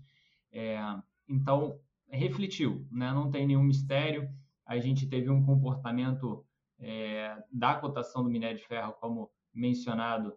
É, 0.53 0.79
então, 1.29 1.81
refletiu, 2.09 2.87
né? 2.91 3.13
não 3.13 3.31
tem 3.31 3.47
nenhum 3.47 3.63
mistério. 3.63 4.29
A 4.65 4.79
gente 4.79 5.09
teve 5.09 5.31
um 5.31 5.45
comportamento 5.45 6.45
é, 6.79 7.37
da 7.53 7.75
cotação 7.75 8.23
do 8.23 8.31
minério 8.31 8.59
de 8.59 8.67
ferro, 8.67 8.93
como 9.01 9.31
mencionado 9.53 10.35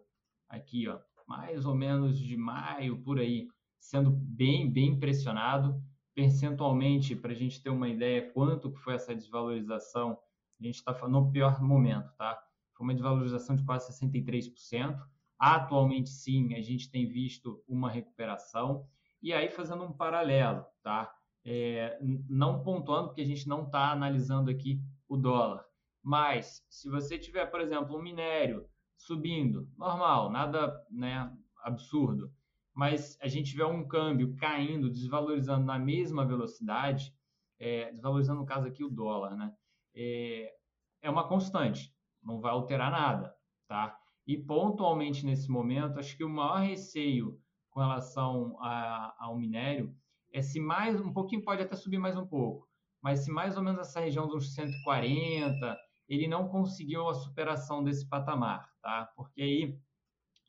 aqui, 0.48 0.88
ó, 0.88 0.98
mais 1.26 1.64
ou 1.64 1.74
menos 1.74 2.18
de 2.18 2.36
maio, 2.36 3.00
por 3.02 3.18
aí, 3.18 3.46
sendo 3.78 4.10
bem, 4.10 4.70
bem 4.70 4.98
pressionado 4.98 5.80
percentualmente, 6.20 7.16
para 7.16 7.32
a 7.32 7.34
gente 7.34 7.62
ter 7.62 7.70
uma 7.70 7.88
ideia 7.88 8.30
quanto 8.32 8.70
que 8.70 8.78
foi 8.80 8.94
essa 8.94 9.14
desvalorização, 9.14 10.18
a 10.60 10.62
gente 10.62 10.74
está 10.74 10.92
no 11.08 11.32
pior 11.32 11.62
momento, 11.62 12.12
tá? 12.18 12.38
Foi 12.76 12.84
uma 12.84 12.92
desvalorização 12.92 13.56
de 13.56 13.64
quase 13.64 13.90
63%. 13.90 15.02
Atualmente, 15.38 16.10
sim, 16.10 16.54
a 16.54 16.60
gente 16.60 16.90
tem 16.90 17.06
visto 17.06 17.64
uma 17.66 17.90
recuperação. 17.90 18.86
E 19.22 19.32
aí, 19.32 19.48
fazendo 19.48 19.82
um 19.82 19.94
paralelo, 19.94 20.66
tá? 20.82 21.10
É, 21.42 21.98
não 22.28 22.62
pontuando, 22.62 23.08
porque 23.08 23.22
a 23.22 23.26
gente 23.26 23.48
não 23.48 23.64
está 23.64 23.90
analisando 23.90 24.50
aqui 24.50 24.78
o 25.08 25.16
dólar. 25.16 25.64
Mas, 26.02 26.62
se 26.68 26.90
você 26.90 27.18
tiver, 27.18 27.46
por 27.46 27.62
exemplo, 27.62 27.96
um 27.96 28.02
minério 28.02 28.68
subindo, 28.94 29.66
normal, 29.74 30.30
nada 30.30 30.84
né, 30.90 31.34
absurdo, 31.64 32.30
mas 32.74 33.18
a 33.20 33.28
gente 33.28 33.56
vê 33.56 33.64
um 33.64 33.86
câmbio 33.86 34.36
caindo, 34.36 34.90
desvalorizando 34.90 35.64
na 35.64 35.78
mesma 35.78 36.26
velocidade, 36.26 37.14
é, 37.58 37.90
desvalorizando 37.90 38.40
no 38.40 38.46
caso 38.46 38.66
aqui 38.66 38.84
o 38.84 38.90
dólar, 38.90 39.36
né? 39.36 39.52
É, 39.94 40.54
é 41.02 41.10
uma 41.10 41.28
constante, 41.28 41.92
não 42.22 42.40
vai 42.40 42.52
alterar 42.52 42.90
nada, 42.90 43.34
tá? 43.68 43.96
E 44.26 44.36
pontualmente 44.36 45.26
nesse 45.26 45.50
momento, 45.50 45.98
acho 45.98 46.16
que 46.16 46.24
o 46.24 46.28
maior 46.28 46.60
receio 46.60 47.38
com 47.70 47.80
relação 47.80 48.56
a, 48.60 49.14
ao 49.18 49.36
minério 49.36 49.94
é 50.32 50.42
se 50.42 50.60
mais 50.60 51.00
um 51.00 51.12
pouquinho 51.12 51.44
pode 51.44 51.62
até 51.62 51.74
subir 51.74 51.98
mais 51.98 52.16
um 52.16 52.26
pouco, 52.26 52.68
mas 53.02 53.20
se 53.20 53.30
mais 53.30 53.56
ou 53.56 53.62
menos 53.62 53.80
essa 53.80 54.00
região 54.00 54.28
dos 54.28 54.54
140, 54.54 55.76
ele 56.08 56.28
não 56.28 56.48
conseguiu 56.48 57.08
a 57.08 57.14
superação 57.14 57.82
desse 57.82 58.08
patamar, 58.08 58.68
tá? 58.82 59.10
Porque 59.16 59.42
aí 59.42 59.78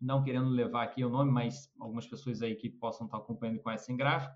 não 0.02 0.24
querendo 0.24 0.50
levar 0.50 0.84
aqui 0.84 1.06
o 1.06 1.10
nome, 1.10 1.32
mas 1.32 1.72
algumas 1.80 2.08
pessoas 2.08 2.42
aí 2.42 2.56
que 2.56 2.70
possam 2.70 3.06
estar 3.06 3.18
acompanhando 3.18 3.58
e 3.58 3.62
conhecem 3.62 3.96
gráfico, 3.96 4.34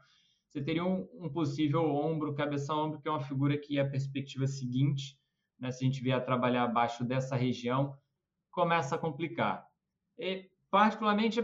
você 0.48 0.62
teria 0.62 0.86
um, 0.86 1.08
um 1.16 1.30
possível 1.30 1.84
ombro, 1.84 2.36
cabeça-ombro, 2.36 3.02
que 3.02 3.08
é 3.08 3.12
uma 3.12 3.20
figura 3.20 3.58
que 3.58 3.78
é 3.78 3.82
a 3.82 3.90
perspectiva 3.90 4.48
seguinte, 4.48 5.20
né, 5.60 5.72
se 5.72 5.84
a 5.84 5.88
gente 5.88 6.02
vier 6.02 6.16
a 6.16 6.22
trabalhar 6.22 6.64
abaixo 6.64 7.04
dessa 7.04 7.36
região, 7.36 7.98
começa 8.52 8.96
a 8.96 8.98
complicar. 8.98 9.68
E, 10.18 10.50
particularmente, 10.70 11.42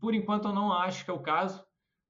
por 0.00 0.14
enquanto, 0.14 0.48
eu 0.48 0.54
não 0.54 0.72
acho 0.72 1.04
que 1.04 1.10
é 1.10 1.14
o 1.14 1.22
caso, 1.22 1.64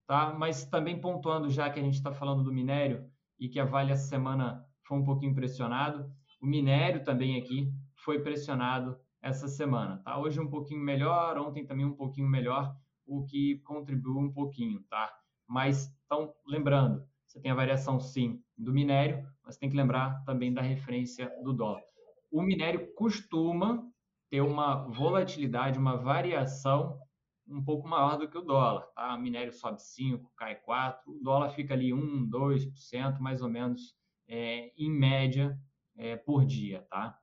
tá? 0.07 0.35
mas 0.35 0.65
também 0.65 1.01
pontuando, 1.01 1.49
já 1.49 1.71
que 1.71 1.79
a 1.79 1.83
gente 1.83 1.95
está 1.95 2.13
falando 2.13 2.43
do 2.43 2.53
minério 2.53 3.09
e 3.39 3.49
que 3.49 3.61
a 3.61 3.65
Vale 3.65 3.93
essa 3.93 4.09
semana 4.09 4.67
foi 4.83 4.99
um 4.99 5.05
pouquinho 5.05 5.35
pressionado, 5.35 6.11
o 6.41 6.47
minério 6.47 7.05
também 7.05 7.39
aqui 7.41 7.73
foi 7.95 8.21
pressionado 8.21 8.99
essa 9.23 9.49
semana, 9.49 9.99
tá? 9.99 10.19
Hoje 10.19 10.41
um 10.41 10.49
pouquinho 10.49 10.81
melhor, 10.81 11.39
ontem 11.39 11.67
também 11.67 11.85
um 11.85 11.95
pouquinho 11.95 12.29
melhor, 12.29 12.75
o 13.07 13.25
que 13.25 13.59
contribuiu 13.61 14.19
um 14.19 14.33
pouquinho, 14.33 14.83
tá? 14.89 15.13
Mas, 15.47 15.95
então, 16.05 16.35
lembrando, 16.47 17.07
você 17.27 17.41
tem 17.41 17.51
a 17.51 17.55
variação, 17.55 17.99
sim, 18.01 18.43
do 18.57 18.73
minério, 18.73 19.27
mas 19.45 19.57
tem 19.57 19.69
que 19.69 19.77
lembrar 19.77 20.23
também 20.25 20.53
da 20.53 20.63
referência 20.63 21.33
do 21.43 21.53
dólar. 21.53 21.83
O 22.31 22.43
minério 22.43 22.93
costuma 22.95 23.83
ter 24.31 24.41
uma 24.43 24.87
volatilidade, 24.89 25.79
uma 25.79 25.97
variação 25.97 26.99
um 27.47 27.65
pouco 27.65 27.89
maior 27.89 28.19
do 28.19 28.29
que 28.29 28.37
o 28.37 28.43
dólar, 28.43 28.83
tá? 28.95 29.15
O 29.15 29.21
minério 29.21 29.53
sobe 29.53 29.83
5, 29.83 30.31
cai 30.37 30.55
4, 30.57 31.11
o 31.11 31.23
dólar 31.23 31.51
fica 31.51 31.73
ali 31.73 31.95
1, 31.95 32.29
2%, 32.29 33.19
mais 33.21 33.41
ou 33.41 33.49
menos, 33.49 33.97
é, 34.29 34.71
em 34.77 34.91
média, 34.91 35.59
é, 35.97 36.17
por 36.17 36.45
dia, 36.45 36.87
tá? 36.91 37.19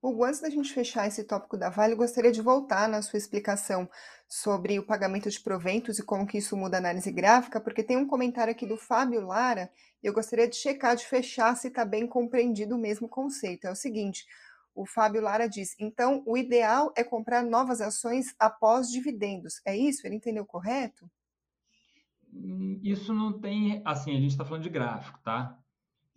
Hugo, 0.00 0.24
antes 0.24 0.40
da 0.40 0.48
gente 0.48 0.72
fechar 0.72 1.08
esse 1.08 1.24
tópico 1.24 1.56
da 1.56 1.70
Vale, 1.70 1.96
gostaria 1.96 2.30
de 2.30 2.40
voltar 2.40 2.88
na 2.88 3.02
sua 3.02 3.16
explicação 3.16 3.90
sobre 4.28 4.78
o 4.78 4.86
pagamento 4.86 5.28
de 5.28 5.40
proventos 5.40 5.98
e 5.98 6.04
como 6.04 6.24
que 6.24 6.38
isso 6.38 6.56
muda 6.56 6.76
a 6.76 6.78
análise 6.78 7.10
gráfica, 7.10 7.60
porque 7.60 7.82
tem 7.82 7.96
um 7.96 8.06
comentário 8.06 8.52
aqui 8.52 8.64
do 8.64 8.76
Fábio 8.76 9.26
Lara, 9.26 9.68
e 10.00 10.06
eu 10.06 10.12
gostaria 10.12 10.46
de 10.46 10.54
checar, 10.54 10.94
de 10.94 11.04
fechar 11.04 11.56
se 11.56 11.66
está 11.66 11.84
bem 11.84 12.06
compreendido 12.06 12.76
o 12.76 12.78
mesmo 12.78 13.08
conceito. 13.08 13.66
É 13.66 13.72
o 13.72 13.74
seguinte, 13.74 14.24
o 14.72 14.86
Fábio 14.86 15.20
Lara 15.20 15.48
diz, 15.48 15.74
então 15.80 16.22
o 16.24 16.36
ideal 16.36 16.92
é 16.96 17.02
comprar 17.02 17.42
novas 17.42 17.80
ações 17.80 18.32
após 18.38 18.88
dividendos. 18.92 19.60
É 19.66 19.76
isso? 19.76 20.06
Ele 20.06 20.14
entendeu 20.14 20.46
correto? 20.46 21.10
Hum, 22.32 22.78
isso 22.84 23.12
não 23.12 23.40
tem, 23.40 23.82
assim, 23.84 24.12
a 24.12 24.20
gente 24.20 24.30
está 24.30 24.44
falando 24.44 24.62
de 24.62 24.70
gráfico, 24.70 25.18
tá? 25.24 25.58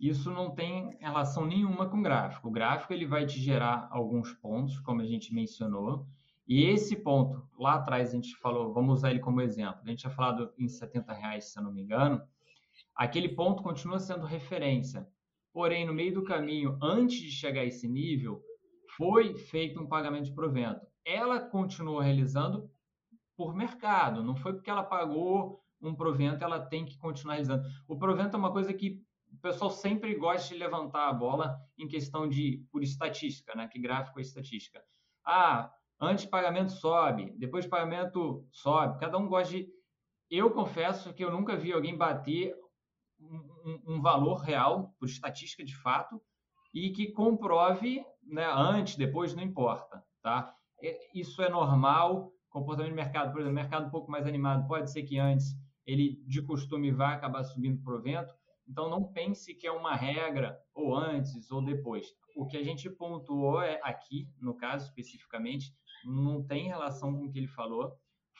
Isso 0.02 0.32
não 0.32 0.50
tem 0.50 0.96
relação 0.98 1.46
nenhuma 1.46 1.88
com 1.88 1.98
o 1.98 2.02
gráfico. 2.02 2.48
O 2.48 2.50
gráfico 2.50 2.92
ele 2.92 3.06
vai 3.06 3.24
te 3.24 3.40
gerar 3.40 3.88
alguns 3.92 4.32
pontos, 4.34 4.80
como 4.80 5.00
a 5.00 5.06
gente 5.06 5.32
mencionou, 5.32 6.04
e 6.46 6.64
esse 6.64 6.96
ponto, 6.96 7.48
lá 7.56 7.74
atrás 7.74 8.08
a 8.10 8.12
gente 8.16 8.36
falou, 8.36 8.72
vamos 8.74 8.98
usar 8.98 9.10
ele 9.10 9.20
como 9.20 9.40
exemplo, 9.40 9.80
a 9.84 9.88
gente 9.88 10.00
tinha 10.00 10.10
falado 10.10 10.52
em 10.58 10.66
70 10.66 11.12
reais, 11.12 11.52
se 11.52 11.58
eu 11.58 11.62
não 11.62 11.72
me 11.72 11.82
engano, 11.82 12.20
aquele 12.96 13.28
ponto 13.28 13.62
continua 13.62 14.00
sendo 14.00 14.26
referência. 14.26 15.08
Porém, 15.52 15.86
no 15.86 15.94
meio 15.94 16.14
do 16.14 16.24
caminho, 16.24 16.76
antes 16.82 17.18
de 17.18 17.30
chegar 17.30 17.60
a 17.60 17.66
esse 17.66 17.86
nível, 17.86 18.42
foi 18.96 19.34
feito 19.36 19.80
um 19.80 19.86
pagamento 19.86 20.24
de 20.24 20.34
provento. 20.34 20.84
Ela 21.04 21.40
continuou 21.40 22.00
realizando 22.00 22.68
por 23.36 23.54
mercado, 23.54 24.22
não 24.22 24.34
foi 24.34 24.52
porque 24.52 24.70
ela 24.70 24.82
pagou 24.82 25.62
um 25.80 25.94
provento, 25.94 26.42
ela 26.42 26.60
tem 26.60 26.84
que 26.84 26.98
continuar 26.98 27.34
realizando. 27.34 27.64
O 27.86 27.96
provento 27.96 28.34
é 28.34 28.38
uma 28.38 28.52
coisa 28.52 28.72
que 28.72 29.00
pessoal 29.42 29.70
sempre 29.70 30.14
gosta 30.14 30.48
de 30.48 30.58
levantar 30.58 31.08
a 31.08 31.12
bola 31.12 31.58
em 31.76 31.88
questão 31.88 32.28
de 32.28 32.64
por 32.70 32.82
estatística, 32.82 33.54
né? 33.54 33.68
Que 33.68 33.78
gráfico 33.78 34.18
é 34.18 34.22
estatística. 34.22 34.82
Ah, 35.24 35.70
antes 36.00 36.24
pagamento 36.24 36.72
sobe, 36.72 37.34
depois 37.36 37.64
de 37.64 37.70
pagamento 37.70 38.46
sobe. 38.50 38.98
Cada 38.98 39.18
um 39.18 39.28
gosta 39.28 39.54
de. 39.54 39.68
Eu 40.30 40.50
confesso 40.50 41.12
que 41.12 41.24
eu 41.24 41.30
nunca 41.30 41.56
vi 41.56 41.72
alguém 41.72 41.96
bater 41.96 42.54
um, 43.20 43.94
um 43.96 44.00
valor 44.00 44.36
real 44.36 44.94
por 44.98 45.06
estatística 45.06 45.64
de 45.64 45.76
fato 45.76 46.20
e 46.72 46.90
que 46.90 47.12
comprove, 47.12 48.04
né? 48.22 48.46
Antes, 48.46 48.96
depois, 48.96 49.34
não 49.34 49.42
importa, 49.42 50.02
tá? 50.22 50.54
Isso 51.14 51.42
é 51.42 51.48
normal. 51.48 52.32
Comportamento 52.48 52.90
de 52.90 52.96
mercado, 52.96 53.32
por 53.32 53.40
exemplo, 53.40 53.54
mercado 53.54 53.86
um 53.86 53.90
pouco 53.90 54.10
mais 54.10 54.26
animado, 54.26 54.66
pode 54.66 54.90
ser 54.90 55.02
que 55.04 55.18
antes 55.18 55.56
ele 55.86 56.22
de 56.26 56.42
costume 56.42 56.90
vai 56.90 57.14
acabar 57.14 57.42
subindo 57.44 57.82
provento. 57.82 58.34
Então 58.72 58.88
não 58.88 59.04
pense 59.04 59.54
que 59.54 59.66
é 59.66 59.70
uma 59.70 59.94
regra 59.94 60.58
ou 60.74 60.96
antes 60.96 61.50
ou 61.50 61.62
depois. 61.62 62.06
O 62.34 62.46
que 62.46 62.56
a 62.56 62.62
gente 62.62 62.88
pontuou 62.88 63.60
é 63.60 63.78
aqui, 63.84 64.26
no 64.40 64.56
caso 64.56 64.86
especificamente, 64.86 65.76
não 66.06 66.42
tem 66.42 66.68
relação 66.68 67.14
com 67.14 67.26
o 67.26 67.30
que 67.30 67.38
ele 67.38 67.48
falou. 67.48 67.92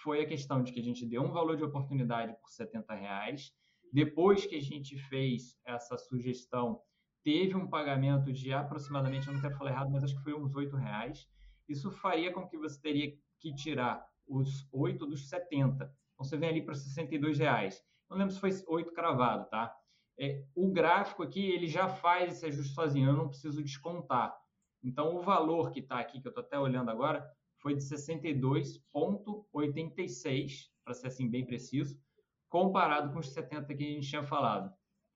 Foi 0.02 0.22
a 0.22 0.26
questão 0.26 0.62
de 0.62 0.72
que 0.72 0.80
a 0.80 0.82
gente 0.82 1.04
deu 1.04 1.22
um 1.22 1.30
valor 1.30 1.54
de 1.54 1.64
oportunidade 1.64 2.34
por 2.40 2.48
70 2.48 2.94
reais. 2.94 3.52
Depois 3.92 4.46
que 4.46 4.56
a 4.56 4.62
gente 4.62 4.96
fez 4.96 5.60
essa 5.66 5.98
sugestão, 5.98 6.80
teve 7.22 7.54
um 7.54 7.68
pagamento 7.68 8.32
de 8.32 8.54
aproximadamente, 8.54 9.28
eu 9.28 9.34
não 9.34 9.40
quero 9.42 9.58
falar 9.58 9.72
errado, 9.72 9.90
mas 9.90 10.02
acho 10.02 10.16
que 10.16 10.22
foi 10.22 10.32
uns 10.32 10.56
8 10.56 10.74
reais. 10.76 11.28
Isso 11.68 11.90
faria 11.90 12.32
com 12.32 12.48
que 12.48 12.56
você 12.56 12.80
teria 12.80 13.12
que 13.38 13.54
tirar 13.54 14.02
os 14.26 14.66
8 14.72 15.06
dos 15.06 15.28
70. 15.28 15.74
Então 15.74 16.24
você 16.24 16.38
vem 16.38 16.48
ali 16.48 16.62
para 16.64 16.74
62 16.74 17.38
reais. 17.38 17.84
Não 18.08 18.16
lembro 18.16 18.32
se 18.32 18.40
foi 18.40 18.50
8 18.66 18.94
cravado, 18.94 19.46
tá? 19.50 19.76
É, 20.22 20.44
o 20.54 20.70
gráfico 20.70 21.24
aqui 21.24 21.50
ele 21.50 21.66
já 21.66 21.88
faz 21.88 22.34
esse 22.34 22.46
ajuste 22.46 22.74
sozinho, 22.74 23.10
eu 23.10 23.16
não 23.16 23.28
preciso 23.28 23.60
descontar. 23.60 24.32
Então 24.80 25.16
o 25.16 25.20
valor 25.20 25.72
que 25.72 25.80
está 25.80 25.98
aqui, 25.98 26.20
que 26.20 26.28
eu 26.28 26.30
estou 26.30 26.44
até 26.44 26.56
olhando 26.56 26.92
agora, 26.92 27.28
foi 27.58 27.74
de 27.74 27.82
62,86, 27.82 30.70
para 30.84 30.94
ser 30.94 31.08
assim 31.08 31.28
bem 31.28 31.44
preciso, 31.44 32.00
comparado 32.48 33.12
com 33.12 33.18
os 33.18 33.32
70 33.32 33.74
que 33.74 33.82
a 33.82 33.86
gente 33.86 34.08
tinha 34.08 34.22
falado. 34.22 34.72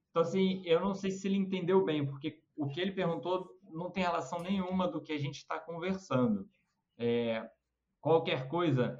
Então, 0.09 0.23
assim, 0.23 0.61
eu 0.65 0.81
não 0.81 0.93
sei 0.93 1.11
se 1.11 1.25
ele 1.27 1.37
entendeu 1.37 1.85
bem, 1.85 2.05
porque 2.05 2.43
o 2.55 2.67
que 2.67 2.81
ele 2.81 2.91
perguntou 2.91 3.49
não 3.71 3.89
tem 3.91 4.03
relação 4.03 4.41
nenhuma 4.41 4.89
do 4.89 5.01
que 5.01 5.13
a 5.13 5.17
gente 5.17 5.37
está 5.37 5.57
conversando. 5.59 6.49
É, 6.97 7.49
qualquer 8.01 8.49
coisa, 8.49 8.99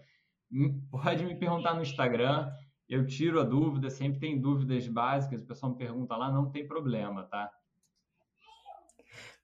pode 0.90 1.26
me 1.26 1.36
perguntar 1.36 1.74
no 1.74 1.82
Instagram, 1.82 2.50
eu 2.90 3.06
tiro 3.06 3.40
a 3.40 3.44
dúvida, 3.44 3.90
sempre 3.90 4.20
tem 4.20 4.40
dúvidas 4.40 4.88
básicas, 4.88 5.42
o 5.42 5.46
pessoal 5.46 5.72
me 5.74 5.78
pergunta 5.78 6.16
lá, 6.16 6.32
não 6.32 6.50
tem 6.50 6.68
problema, 6.68 7.24
tá? 7.24 7.52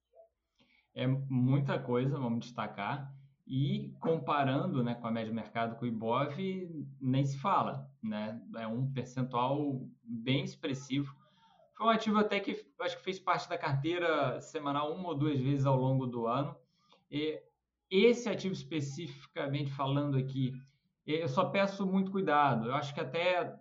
É 0.94 1.06
muita 1.06 1.78
coisa, 1.78 2.18
vamos 2.18 2.46
destacar. 2.46 3.10
E 3.50 3.96
comparando 3.98 4.84
né, 4.84 4.94
com 4.94 5.06
a 5.06 5.10
média 5.10 5.30
de 5.30 5.34
mercado 5.34 5.76
com 5.76 5.86
o 5.86 5.88
Ibov, 5.88 6.36
nem 7.00 7.24
se 7.24 7.38
fala, 7.38 7.90
né? 8.02 8.38
É 8.56 8.66
um 8.66 8.92
percentual 8.92 9.88
bem 10.04 10.44
expressivo. 10.44 11.16
Foi 11.74 11.86
um 11.86 11.90
ativo 11.90 12.18
até 12.18 12.40
que 12.40 12.62
acho 12.80 12.98
que 12.98 13.04
fez 13.04 13.18
parte 13.18 13.48
da 13.48 13.56
carteira 13.56 14.38
semanal 14.42 14.94
uma 14.94 15.08
ou 15.08 15.14
duas 15.14 15.40
vezes 15.40 15.64
ao 15.64 15.76
longo 15.76 16.06
do 16.06 16.26
ano. 16.26 16.54
E 17.10 17.40
esse 17.90 18.28
ativo 18.28 18.52
especificamente 18.52 19.72
falando 19.72 20.18
aqui, 20.18 20.52
eu 21.06 21.26
só 21.26 21.46
peço 21.46 21.86
muito 21.86 22.10
cuidado. 22.10 22.66
Eu 22.66 22.74
acho 22.74 22.92
que 22.92 23.00
até 23.00 23.58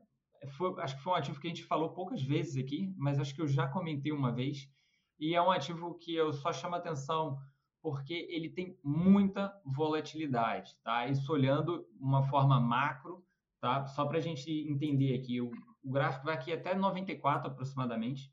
foi, 0.57 0.73
acho 0.81 0.97
que 0.97 1.03
foi 1.03 1.13
um 1.13 1.15
ativo 1.15 1.39
que 1.39 1.47
a 1.47 1.49
gente 1.49 1.63
falou 1.63 1.91
poucas 1.91 2.21
vezes 2.21 2.61
aqui, 2.61 2.93
mas 2.97 3.19
acho 3.19 3.33
que 3.33 3.41
eu 3.41 3.47
já 3.47 3.67
comentei 3.69 4.11
uma 4.11 4.33
vez. 4.33 4.69
E 5.17 5.33
é 5.33 5.41
um 5.41 5.49
ativo 5.49 5.93
que 5.97 6.13
eu 6.13 6.33
só 6.33 6.51
chamo 6.51 6.75
atenção 6.75 7.37
porque 7.81 8.27
ele 8.29 8.49
tem 8.49 8.77
muita 8.83 9.53
volatilidade, 9.65 10.75
tá? 10.83 11.07
Isso 11.07 11.31
olhando 11.31 11.85
uma 11.99 12.23
forma 12.23 12.59
macro, 12.59 13.23
tá? 13.59 13.85
Só 13.85 14.05
para 14.05 14.17
a 14.17 14.21
gente 14.21 14.51
entender 14.51 15.15
aqui, 15.15 15.39
o, 15.41 15.51
o, 15.83 15.91
gráfico 15.91 16.25
vai 16.25 16.35
aqui 16.35 16.51
até 16.51 16.75
94 16.75 17.47
aproximadamente. 17.47 18.31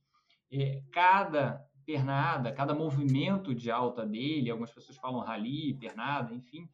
É, 0.53 0.83
cada 0.93 1.65
pernada, 1.85 2.53
cada 2.53 2.75
movimento 2.75 3.55
de 3.55 3.71
alta 3.71 4.07
dele, 4.07 4.51
algumas 4.51 4.73
pessoas 4.73 4.97
falam 4.99 5.21
rally, 5.21 5.75
pernada, 5.75 6.35
enfim, 6.35 6.69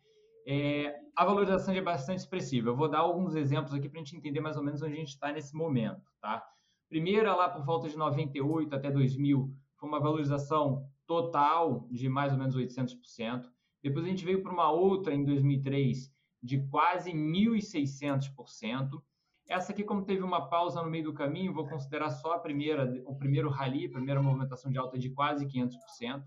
é, 0.47 0.99
a 1.15 1.25
valorização 1.25 1.75
é 1.75 1.81
bastante 1.81 2.19
expressiva. 2.19 2.71
Eu 2.71 2.77
vou 2.77 2.89
dar 2.89 3.01
alguns 3.01 3.35
exemplos 3.35 3.75
aqui 3.75 3.89
para 3.89 4.01
a 4.01 4.05
gente 4.05 4.17
entender 4.17 4.41
mais 4.41 4.57
ou 4.57 4.63
menos 4.63 4.81
onde 4.83 4.95
a 4.95 4.97
gente 4.97 5.09
está 5.09 5.33
nesse 5.33 5.55
momento, 5.55 6.03
tá? 6.21 6.45
Primeira 6.89 7.35
lá 7.35 7.49
por 7.49 7.65
volta 7.65 7.89
de 7.89 7.97
98 7.97 8.75
até 8.75 8.91
2000 8.91 9.55
foi 9.77 9.89
uma 9.89 10.01
valorização 10.01 10.89
total 11.11 11.89
de 11.91 12.09
mais 12.09 12.33
ou 12.33 12.39
menos 12.39 12.55
800%. 12.55 13.51
Depois 13.83 14.05
a 14.05 14.09
gente 14.09 14.25
veio 14.25 14.45
para 14.45 14.53
uma 14.53 14.71
outra 14.71 15.13
em 15.13 15.25
2003 15.25 16.09
de 16.41 16.65
quase 16.69 17.11
1.600%. 17.11 19.03
Essa 19.49 19.73
aqui, 19.73 19.83
como 19.83 20.05
teve 20.05 20.23
uma 20.23 20.49
pausa 20.49 20.81
no 20.81 20.89
meio 20.89 21.03
do 21.03 21.13
caminho, 21.13 21.53
vou 21.53 21.67
considerar 21.69 22.11
só 22.11 22.35
a 22.35 22.39
primeira, 22.39 23.03
o 23.05 23.17
primeiro 23.17 23.51
rally, 23.51 23.87
a 23.87 23.91
primeira 23.91 24.23
movimentação 24.23 24.71
de 24.71 24.79
alta 24.79 24.97
de 24.97 25.11
quase 25.11 25.49
500%. 25.49 26.23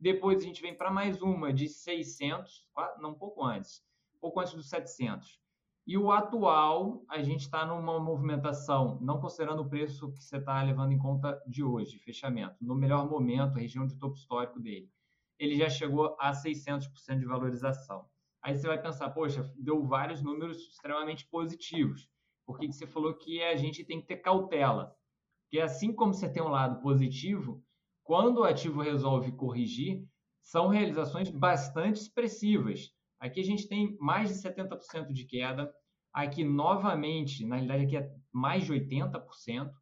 Depois 0.00 0.42
a 0.42 0.46
gente 0.46 0.60
vem 0.60 0.76
para 0.76 0.90
mais 0.90 1.22
uma 1.22 1.52
de 1.52 1.68
600, 1.68 2.66
não 2.98 3.10
um 3.10 3.14
pouco 3.14 3.44
antes, 3.44 3.84
pouco 4.20 4.40
antes 4.40 4.54
dos 4.54 4.68
700. 4.68 5.40
E 5.86 5.98
o 5.98 6.10
atual, 6.10 7.04
a 7.10 7.22
gente 7.22 7.42
está 7.42 7.66
numa 7.66 8.00
movimentação, 8.00 8.98
não 9.02 9.20
considerando 9.20 9.60
o 9.60 9.68
preço 9.68 10.10
que 10.12 10.24
você 10.24 10.38
está 10.38 10.62
levando 10.62 10.92
em 10.92 10.98
conta 10.98 11.42
de 11.46 11.62
hoje, 11.62 11.98
fechamento, 11.98 12.56
no 12.58 12.74
melhor 12.74 13.06
momento, 13.08 13.58
a 13.58 13.60
região 13.60 13.86
de 13.86 13.94
topo 13.96 14.16
histórico 14.16 14.58
dele, 14.58 14.90
ele 15.38 15.56
já 15.56 15.68
chegou 15.68 16.16
a 16.18 16.32
600% 16.32 17.18
de 17.18 17.26
valorização. 17.26 18.08
Aí 18.42 18.56
você 18.56 18.66
vai 18.66 18.80
pensar, 18.80 19.10
poxa, 19.10 19.52
deu 19.56 19.82
vários 19.84 20.22
números 20.22 20.56
extremamente 20.68 21.26
positivos. 21.26 22.08
Por 22.46 22.58
que, 22.58 22.72
você 22.72 22.86
falou 22.86 23.12
que 23.14 23.42
a 23.42 23.54
gente 23.56 23.84
tem 23.84 24.00
que 24.00 24.06
ter 24.06 24.16
cautela? 24.16 24.96
Porque 25.42 25.60
assim 25.60 25.92
como 25.92 26.14
você 26.14 26.30
tem 26.30 26.42
um 26.42 26.48
lado 26.48 26.80
positivo, 26.80 27.62
quando 28.02 28.38
o 28.38 28.44
ativo 28.44 28.80
resolve 28.80 29.32
corrigir, 29.32 30.06
são 30.42 30.68
realizações 30.68 31.30
bastante 31.30 32.00
expressivas. 32.00 32.93
Aqui 33.24 33.40
a 33.40 33.44
gente 33.44 33.66
tem 33.66 33.96
mais 33.98 34.28
de 34.28 34.34
70% 34.34 35.10
de 35.10 35.24
queda. 35.24 35.74
Aqui, 36.12 36.44
novamente, 36.44 37.46
na 37.46 37.56
realidade, 37.56 37.84
aqui 37.84 37.96
é 37.96 38.14
mais 38.30 38.66
de 38.66 38.72
80%. 38.74 39.72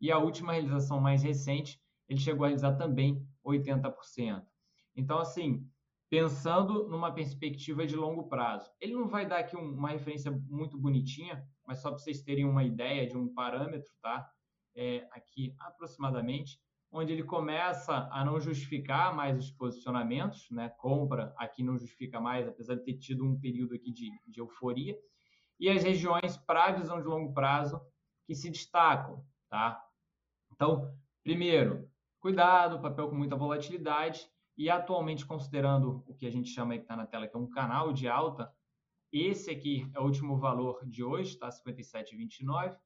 E 0.00 0.10
a 0.10 0.16
última 0.16 0.54
realização 0.54 0.98
mais 0.98 1.22
recente, 1.22 1.78
ele 2.08 2.18
chegou 2.18 2.46
a 2.46 2.48
realizar 2.48 2.74
também 2.76 3.22
80%. 3.44 4.42
Então, 4.96 5.18
assim, 5.18 5.68
pensando 6.08 6.88
numa 6.88 7.12
perspectiva 7.12 7.86
de 7.86 7.94
longo 7.94 8.30
prazo, 8.30 8.72
ele 8.80 8.94
não 8.94 9.06
vai 9.06 9.28
dar 9.28 9.40
aqui 9.40 9.56
uma 9.56 9.90
referência 9.90 10.30
muito 10.48 10.78
bonitinha, 10.78 11.46
mas 11.66 11.82
só 11.82 11.90
para 11.90 11.98
vocês 11.98 12.22
terem 12.22 12.46
uma 12.46 12.64
ideia 12.64 13.06
de 13.06 13.14
um 13.14 13.28
parâmetro, 13.28 13.92
tá? 14.00 14.26
É, 14.74 15.06
aqui, 15.12 15.54
aproximadamente, 15.58 16.58
onde 16.96 17.12
ele 17.12 17.22
começa 17.22 18.08
a 18.10 18.24
não 18.24 18.40
justificar 18.40 19.14
mais 19.14 19.38
os 19.38 19.50
posicionamentos, 19.50 20.50
né? 20.50 20.68
Compra 20.78 21.34
aqui 21.36 21.62
não 21.62 21.78
justifica 21.78 22.20
mais, 22.20 22.48
apesar 22.48 22.74
de 22.74 22.84
ter 22.84 22.94
tido 22.94 23.24
um 23.24 23.38
período 23.38 23.74
aqui 23.74 23.92
de, 23.92 24.10
de 24.26 24.40
euforia. 24.40 24.98
E 25.60 25.68
as 25.68 25.82
regiões 25.82 26.36
para 26.36 26.72
visão 26.72 27.00
de 27.00 27.06
longo 27.06 27.32
prazo 27.32 27.80
que 28.26 28.34
se 28.34 28.50
destacam, 28.50 29.24
tá? 29.48 29.82
Então, 30.52 30.94
primeiro, 31.22 31.88
cuidado, 32.18 32.80
papel 32.80 33.08
com 33.08 33.14
muita 33.14 33.36
volatilidade 33.36 34.28
e 34.56 34.70
atualmente 34.70 35.26
considerando 35.26 36.02
o 36.06 36.14
que 36.14 36.26
a 36.26 36.30
gente 36.30 36.48
chama 36.48 36.72
aí 36.72 36.78
que 36.78 36.84
está 36.84 36.96
na 36.96 37.06
tela, 37.06 37.28
que 37.28 37.36
é 37.36 37.38
um 37.38 37.48
canal 37.48 37.92
de 37.92 38.08
alta, 38.08 38.50
esse 39.12 39.50
aqui 39.50 39.90
é 39.94 40.00
o 40.00 40.04
último 40.04 40.36
valor 40.36 40.84
de 40.84 41.04
hoje, 41.04 41.30
está 41.30 41.48
57,29. 41.48 42.76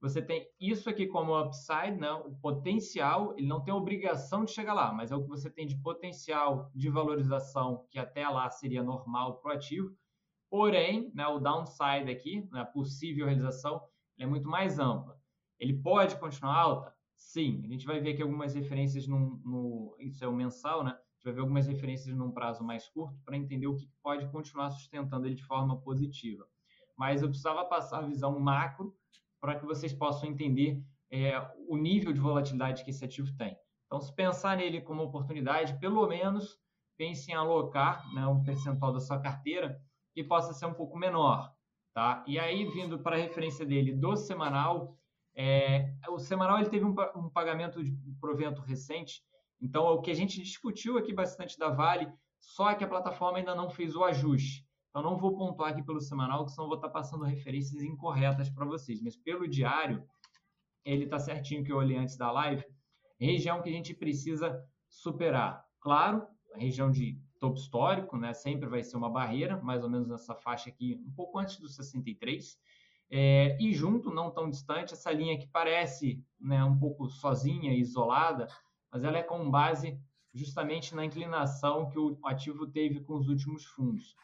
Você 0.00 0.20
tem 0.20 0.46
isso 0.60 0.90
aqui 0.90 1.06
como 1.06 1.38
upside, 1.40 1.96
né? 1.98 2.12
o 2.12 2.34
potencial, 2.36 3.34
ele 3.36 3.46
não 3.46 3.62
tem 3.62 3.72
obrigação 3.72 4.44
de 4.44 4.52
chegar 4.52 4.74
lá, 4.74 4.92
mas 4.92 5.10
é 5.10 5.16
o 5.16 5.22
que 5.22 5.28
você 5.28 5.50
tem 5.50 5.66
de 5.66 5.76
potencial 5.76 6.70
de 6.74 6.88
valorização, 6.90 7.86
que 7.90 7.98
até 7.98 8.28
lá 8.28 8.48
seria 8.50 8.82
normal 8.82 9.38
para 9.38 9.52
o 9.52 9.54
ativo. 9.54 9.96
Porém, 10.50 11.10
né, 11.14 11.26
o 11.26 11.40
downside 11.40 12.10
aqui, 12.10 12.46
né, 12.52 12.60
a 12.60 12.66
possível 12.66 13.26
realização, 13.26 13.82
é 14.18 14.26
muito 14.26 14.48
mais 14.48 14.78
ampla. 14.78 15.18
Ele 15.58 15.74
pode 15.74 16.16
continuar 16.18 16.56
alta? 16.56 16.94
Sim. 17.16 17.62
A 17.64 17.68
gente 17.68 17.86
vai 17.86 17.98
ver 17.98 18.12
aqui 18.12 18.22
algumas 18.22 18.54
referências 18.54 19.06
no, 19.06 19.40
no 19.44 19.96
isso 19.98 20.22
é 20.22 20.28
o 20.28 20.32
mensal, 20.32 20.84
né? 20.84 20.96
vai 21.26 21.34
ver 21.34 21.40
algumas 21.40 21.66
referências 21.66 22.14
num 22.14 22.30
prazo 22.30 22.62
mais 22.62 22.88
curto 22.88 23.18
para 23.24 23.36
entender 23.36 23.66
o 23.66 23.74
que 23.74 23.90
pode 24.00 24.28
continuar 24.28 24.70
sustentando 24.70 25.26
ele 25.26 25.34
de 25.34 25.44
forma 25.44 25.76
positiva. 25.80 26.46
Mas 26.96 27.20
eu 27.20 27.28
precisava 27.28 27.64
passar 27.64 27.98
a 27.98 28.06
visão 28.06 28.38
macro 28.38 28.96
para 29.40 29.58
que 29.58 29.66
vocês 29.66 29.92
possam 29.92 30.28
entender 30.28 30.82
é, 31.10 31.38
o 31.68 31.76
nível 31.76 32.12
de 32.12 32.20
volatilidade 32.20 32.84
que 32.84 32.90
esse 32.90 33.04
ativo 33.04 33.34
tem. 33.36 33.56
Então, 33.86 34.00
se 34.00 34.14
pensar 34.14 34.56
nele 34.56 34.80
como 34.80 35.02
oportunidade, 35.02 35.78
pelo 35.78 36.06
menos 36.06 36.58
pense 36.96 37.30
em 37.30 37.34
alocar 37.34 38.02
né, 38.14 38.26
um 38.26 38.42
percentual 38.42 38.92
da 38.92 39.00
sua 39.00 39.20
carteira 39.20 39.80
que 40.12 40.24
possa 40.24 40.52
ser 40.52 40.66
um 40.66 40.74
pouco 40.74 40.98
menor. 40.98 41.52
Tá? 41.94 42.24
E 42.26 42.38
aí, 42.38 42.64
vindo 42.64 42.98
para 42.98 43.16
a 43.16 43.20
referência 43.20 43.64
dele 43.64 43.92
do 43.92 44.16
semanal, 44.16 44.98
é, 45.34 45.94
o 46.08 46.18
semanal 46.18 46.58
ele 46.58 46.68
teve 46.68 46.84
um, 46.84 46.94
um 47.14 47.30
pagamento 47.30 47.82
de 47.82 48.12
provento 48.20 48.60
recente 48.62 49.22
então, 49.60 49.86
o 49.86 50.02
que 50.02 50.10
a 50.10 50.14
gente 50.14 50.42
discutiu 50.42 50.98
aqui 50.98 51.12
bastante 51.12 51.58
da 51.58 51.70
Vale, 51.70 52.12
só 52.38 52.74
que 52.74 52.84
a 52.84 52.88
plataforma 52.88 53.38
ainda 53.38 53.54
não 53.54 53.70
fez 53.70 53.96
o 53.96 54.04
ajuste. 54.04 54.65
Então, 54.96 55.10
não 55.10 55.18
vou 55.18 55.36
pontuar 55.36 55.72
aqui 55.72 55.82
pelo 55.82 56.00
semanal, 56.00 56.48
senão 56.48 56.68
vou 56.68 56.76
estar 56.76 56.88
passando 56.88 57.22
referências 57.22 57.82
incorretas 57.82 58.48
para 58.48 58.64
vocês. 58.64 59.02
Mas 59.02 59.14
pelo 59.14 59.46
diário, 59.46 60.02
ele 60.82 61.04
está 61.04 61.18
certinho 61.18 61.62
que 61.62 61.70
eu 61.70 61.76
olhei 61.76 61.98
antes 61.98 62.16
da 62.16 62.32
live. 62.32 62.64
Região 63.20 63.60
que 63.60 63.68
a 63.68 63.72
gente 63.72 63.92
precisa 63.92 64.58
superar. 64.88 65.62
Claro, 65.80 66.26
a 66.54 66.58
região 66.58 66.90
de 66.90 67.20
topo 67.38 67.58
histórico, 67.58 68.16
né? 68.16 68.32
Sempre 68.32 68.70
vai 68.70 68.82
ser 68.82 68.96
uma 68.96 69.10
barreira, 69.10 69.60
mais 69.60 69.84
ou 69.84 69.90
menos 69.90 70.08
nessa 70.08 70.34
faixa 70.34 70.70
aqui, 70.70 70.98
um 71.06 71.12
pouco 71.12 71.38
antes 71.38 71.60
do 71.60 71.68
63. 71.68 72.58
É, 73.10 73.58
e 73.60 73.74
junto, 73.74 74.10
não 74.10 74.30
tão 74.30 74.48
distante, 74.48 74.94
essa 74.94 75.12
linha 75.12 75.38
que 75.38 75.46
parece 75.46 76.24
né, 76.40 76.64
um 76.64 76.78
pouco 76.78 77.06
sozinha, 77.10 77.74
isolada, 77.74 78.48
mas 78.90 79.04
ela 79.04 79.18
é 79.18 79.22
com 79.22 79.50
base 79.50 80.00
justamente 80.32 80.94
na 80.94 81.04
inclinação 81.04 81.86
que 81.90 81.98
o 81.98 82.18
ativo 82.24 82.66
teve 82.66 83.00
com 83.00 83.12
os 83.12 83.28
últimos 83.28 83.62
fundos. 83.66 84.16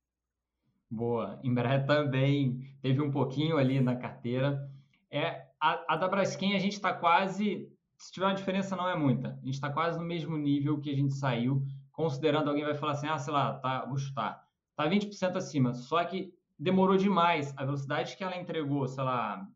Boa. 0.88 1.40
Embraer 1.42 1.84
também 1.86 2.72
teve 2.80 3.02
um 3.02 3.10
pouquinho 3.10 3.56
ali 3.56 3.80
na 3.80 3.96
carteira. 3.96 4.70
É, 5.10 5.48
a, 5.60 5.94
a 5.94 5.96
da 5.96 6.06
Braskem 6.08 6.54
a 6.54 6.58
gente 6.58 6.74
está 6.74 6.92
quase, 6.92 7.68
se 7.98 8.12
tiver 8.12 8.26
uma 8.26 8.34
diferença 8.34 8.76
não 8.76 8.88
é 8.88 8.96
muita, 8.96 9.30
a 9.30 9.44
gente 9.44 9.54
está 9.54 9.70
quase 9.70 9.98
no 9.98 10.04
mesmo 10.04 10.36
nível 10.36 10.80
que 10.80 10.90
a 10.90 10.94
gente 10.94 11.14
saiu, 11.14 11.64
considerando 11.92 12.48
alguém 12.48 12.64
vai 12.64 12.74
falar 12.74 12.92
assim, 12.92 13.08
ah, 13.08 13.18
sei 13.18 13.32
lá, 13.32 13.54
tá, 13.54 13.84
vou 13.86 13.98
chutar, 13.98 14.46
tá 14.76 14.88
20% 14.88 15.36
acima, 15.36 15.74
só 15.74 16.04
que 16.04 16.32
demorou 16.58 16.96
demais. 16.96 17.52
A 17.56 17.64
velocidade 17.64 18.16
que 18.16 18.22
ela 18.22 18.36
entregou, 18.36 18.86
sei 18.86 19.02
lá, 19.02 19.48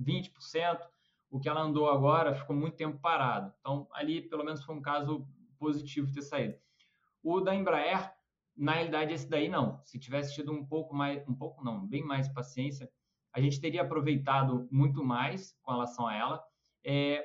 20%, 0.00 0.80
o 1.30 1.40
que 1.40 1.48
ela 1.48 1.62
andou 1.62 1.88
agora 1.88 2.34
ficou 2.34 2.54
muito 2.54 2.76
tempo 2.76 2.98
parado. 2.98 3.52
Então, 3.60 3.88
ali, 3.92 4.20
pelo 4.20 4.44
menos, 4.44 4.62
foi 4.62 4.74
um 4.74 4.82
caso 4.82 5.26
positivo 5.58 6.12
ter 6.12 6.22
saído. 6.22 6.54
O 7.22 7.40
da 7.40 7.54
Embraer, 7.54 8.12
na 8.56 8.72
realidade, 8.72 9.14
esse 9.14 9.28
daí 9.28 9.48
não. 9.48 9.80
Se 9.84 9.98
tivesse 9.98 10.34
tido 10.34 10.52
um 10.52 10.64
pouco 10.64 10.94
mais, 10.94 11.26
um 11.26 11.34
pouco 11.34 11.64
não, 11.64 11.86
bem 11.86 12.04
mais 12.04 12.28
paciência, 12.28 12.90
a 13.32 13.40
gente 13.40 13.60
teria 13.60 13.82
aproveitado 13.82 14.68
muito 14.70 15.02
mais 15.02 15.56
com 15.62 15.72
relação 15.72 16.06
a 16.06 16.14
ela. 16.14 16.44
É 16.84 17.24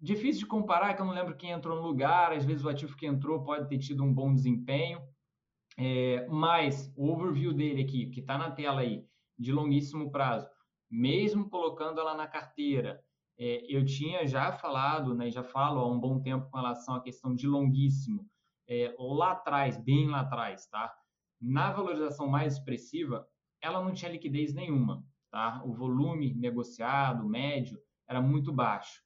difícil 0.00 0.40
de 0.40 0.46
comparar, 0.46 0.94
que 0.94 1.00
eu 1.00 1.06
não 1.06 1.14
lembro 1.14 1.36
quem 1.36 1.50
entrou 1.50 1.76
no 1.76 1.86
lugar, 1.86 2.32
às 2.32 2.44
vezes 2.44 2.64
o 2.64 2.68
ativo 2.68 2.96
que 2.96 3.06
entrou 3.06 3.44
pode 3.44 3.68
ter 3.68 3.78
tido 3.78 4.02
um 4.02 4.12
bom 4.12 4.34
desempenho. 4.34 5.00
É, 5.76 6.26
mas 6.28 6.92
o 6.96 7.10
overview 7.10 7.52
dele 7.52 7.82
aqui, 7.82 8.06
que 8.06 8.20
está 8.20 8.38
na 8.38 8.50
tela 8.50 8.80
aí, 8.80 9.06
de 9.38 9.52
longuíssimo 9.52 10.10
prazo, 10.10 10.48
mesmo 10.94 11.50
colocando 11.50 12.00
ela 12.00 12.14
na 12.14 12.28
carteira, 12.28 13.02
é, 13.36 13.66
eu 13.68 13.84
tinha 13.84 14.26
já 14.26 14.52
falado, 14.52 15.12
né, 15.14 15.28
já 15.28 15.42
falo 15.42 15.80
há 15.80 15.90
um 15.90 15.98
bom 15.98 16.20
tempo 16.20 16.48
com 16.48 16.56
relação 16.56 16.94
à 16.94 17.02
questão 17.02 17.34
de 17.34 17.48
longuíssimo, 17.48 18.24
é, 18.68 18.94
lá 18.98 19.32
atrás, 19.32 19.76
bem 19.76 20.08
lá 20.08 20.20
atrás, 20.20 20.68
tá? 20.68 20.94
Na 21.40 21.72
valorização 21.72 22.28
mais 22.28 22.54
expressiva, 22.54 23.26
ela 23.60 23.82
não 23.82 23.92
tinha 23.92 24.12
liquidez 24.12 24.54
nenhuma, 24.54 25.04
tá? 25.30 25.60
O 25.64 25.74
volume 25.74 26.32
negociado, 26.34 27.28
médio, 27.28 27.78
era 28.08 28.22
muito 28.22 28.52
baixo. 28.52 29.02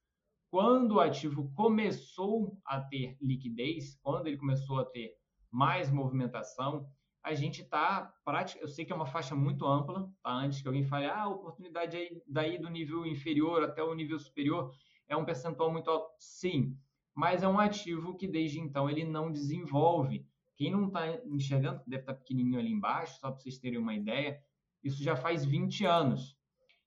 Quando 0.51 0.97
o 0.97 1.01
ativo 1.01 1.51
começou 1.55 2.59
a 2.65 2.81
ter 2.81 3.17
liquidez, 3.21 3.99
quando 4.03 4.27
ele 4.27 4.37
começou 4.37 4.79
a 4.79 4.85
ter 4.85 5.15
mais 5.51 5.91
movimentação. 5.91 6.87
A 7.23 7.35
gente 7.35 7.63
está, 7.63 8.13
eu 8.61 8.69
sei 8.69 8.85
que 8.85 8.93
é 8.93 8.97
uma 8.97 9.07
faixa 9.07 9.35
muito 9.35 9.67
ampla, 9.67 10.11
tá? 10.23 10.31
antes 10.31 10.63
que 10.63 10.69
alguém 10.69 10.85
fale, 10.85 11.07
ah, 11.07 11.23
a 11.23 11.29
oportunidade 11.29 11.97
aí, 11.97 12.23
daí 12.27 12.59
do 12.59 12.71
nível 12.71 13.05
inferior 13.05 13.63
até 13.63 13.83
o 13.83 13.95
nível 13.95 14.19
superior 14.19 14.73
é 15.09 15.17
um 15.17 15.25
percentual 15.25 15.71
muito 15.71 15.91
alto. 15.91 16.11
Sim, 16.19 16.77
mas 17.15 17.43
é 17.43 17.49
um 17.49 17.59
ativo 17.59 18.17
que 18.17 18.29
desde 18.29 18.61
então 18.61 18.89
ele 18.89 19.05
não 19.05 19.33
desenvolve. 19.33 20.25
Quem 20.57 20.71
não 20.71 20.87
está 20.87 21.09
enxergando, 21.27 21.83
deve 21.87 22.03
estar 22.03 22.15
tá 22.15 22.19
pequenininho 22.19 22.59
ali 22.59 22.71
embaixo, 22.71 23.19
só 23.21 23.31
para 23.31 23.41
vocês 23.41 23.59
terem 23.59 23.79
uma 23.79 23.95
ideia, 23.95 24.41
isso 24.83 25.03
já 25.03 25.17
faz 25.17 25.45
20 25.45 25.85
anos. 25.85 26.37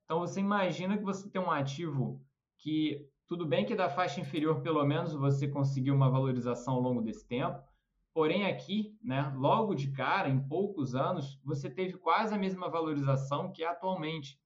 Então 0.06 0.20
você 0.20 0.40
imagina 0.40 0.98
que 0.98 1.04
você 1.04 1.30
tem 1.30 1.42
um 1.42 1.52
ativo 1.52 2.22
que, 2.58 3.08
tudo 3.28 3.46
bem 3.46 3.66
que 3.66 3.76
da 3.76 3.90
faixa 3.90 4.20
inferior, 4.20 4.62
pelo 4.62 4.86
menos, 4.86 5.14
você 5.14 5.48
conseguiu 5.48 5.96
uma 5.96 6.10
valorização 6.10 6.76
ao 6.76 6.82
longo 6.82 7.02
desse 7.02 7.28
tempo, 7.28 7.62
Porém, 8.14 8.46
aqui, 8.46 8.98
né, 9.02 9.32
logo 9.36 9.74
de 9.74 9.92
cara, 9.92 10.30
em 10.30 10.48
poucos 10.48 10.96
anos, 10.96 11.40
você 11.44 11.70
teve 11.70 11.94
quase 11.98 12.34
a 12.34 12.38
mesma 12.38 12.70
valorização 12.70 13.52
que 13.52 13.64
é 13.64 13.68
atualmente. 13.68 14.40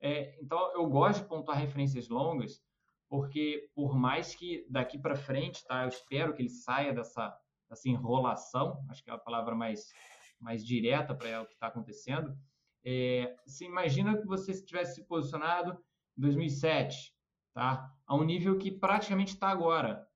É, 0.00 0.38
então, 0.42 0.72
eu 0.74 0.86
gosto 0.86 1.22
de 1.22 1.28
pontuar 1.28 1.58
referências 1.58 2.08
longas, 2.08 2.62
porque 3.08 3.70
por 3.74 3.96
mais 3.96 4.34
que 4.34 4.66
daqui 4.68 4.98
para 4.98 5.16
frente, 5.16 5.64
tá, 5.66 5.84
eu 5.84 5.88
espero 5.88 6.34
que 6.34 6.42
ele 6.42 6.50
saia 6.50 6.92
dessa 6.92 7.34
essa 7.70 7.88
enrolação, 7.88 8.84
acho 8.88 9.02
que 9.02 9.10
é 9.10 9.12
a 9.12 9.18
palavra 9.18 9.54
mais, 9.54 9.92
mais 10.40 10.64
direta 10.64 11.14
para 11.14 11.42
o 11.42 11.46
que 11.46 11.54
está 11.54 11.66
acontecendo. 11.66 12.36
É, 12.84 13.34
você 13.44 13.64
imagina 13.64 14.16
que 14.16 14.26
você 14.26 14.52
tivesse 14.64 14.96
se 14.96 15.04
posicionado 15.06 15.72
em 16.16 16.20
2007, 16.20 17.12
tá? 17.52 17.92
a 18.06 18.14
um 18.14 18.24
nível 18.24 18.56
que 18.56 18.70
praticamente 18.70 19.34
está 19.34 19.48
agora. 19.48 20.06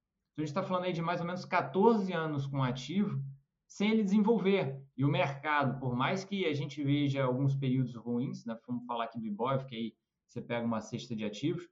Então, 0.41 0.45
a 0.45 0.47
gente 0.47 0.57
está 0.57 0.63
falando 0.63 0.85
aí 0.85 0.93
de 0.95 1.03
mais 1.03 1.21
ou 1.21 1.27
menos 1.27 1.45
14 1.45 2.11
anos 2.15 2.47
com 2.47 2.63
ativo, 2.63 3.23
sem 3.67 3.91
ele 3.91 4.03
desenvolver. 4.03 4.83
E 4.97 5.05
o 5.05 5.09
mercado, 5.09 5.79
por 5.79 5.95
mais 5.95 6.25
que 6.25 6.47
a 6.47 6.55
gente 6.55 6.83
veja 6.83 7.25
alguns 7.25 7.55
períodos 7.55 7.95
ruins, 7.95 8.47
né? 8.47 8.59
vamos 8.67 8.87
falar 8.87 9.05
aqui 9.05 9.19
do 9.19 9.27
IBOV, 9.27 9.67
que 9.67 9.77
aí 9.77 9.95
você 10.27 10.41
pega 10.41 10.65
uma 10.65 10.81
cesta 10.81 11.15
de 11.15 11.25
ativos, 11.27 11.69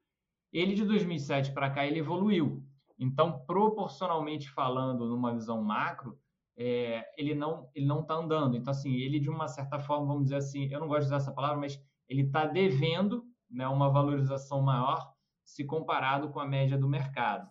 ele 0.53 0.75
de 0.75 0.85
2007 0.85 1.53
para 1.53 1.71
cá 1.71 1.87
ele 1.87 2.01
evoluiu. 2.01 2.63
Então, 2.99 3.43
proporcionalmente 3.47 4.51
falando, 4.51 5.09
numa 5.09 5.33
visão 5.33 5.63
macro, 5.63 6.19
é, 6.55 7.07
ele 7.17 7.35
não 7.35 7.71
ele 7.75 7.87
não 7.87 8.01
está 8.01 8.15
andando. 8.15 8.55
Então, 8.55 8.73
assim, 8.73 8.97
ele 8.97 9.19
de 9.19 9.31
uma 9.31 9.49
certa 9.49 9.79
forma, 9.79 10.09
vamos 10.09 10.25
dizer 10.25 10.37
assim, 10.37 10.69
eu 10.71 10.81
não 10.81 10.89
gosto 10.89 11.03
de 11.03 11.07
usar 11.07 11.17
essa 11.17 11.33
palavra, 11.33 11.57
mas 11.57 11.81
ele 12.07 12.23
está 12.23 12.45
devendo 12.45 13.25
né, 13.51 13.67
uma 13.67 13.89
valorização 13.89 14.61
maior 14.61 15.11
se 15.43 15.65
comparado 15.65 16.29
com 16.29 16.39
a 16.39 16.47
média 16.47 16.77
do 16.77 16.89
mercado. 16.89 17.49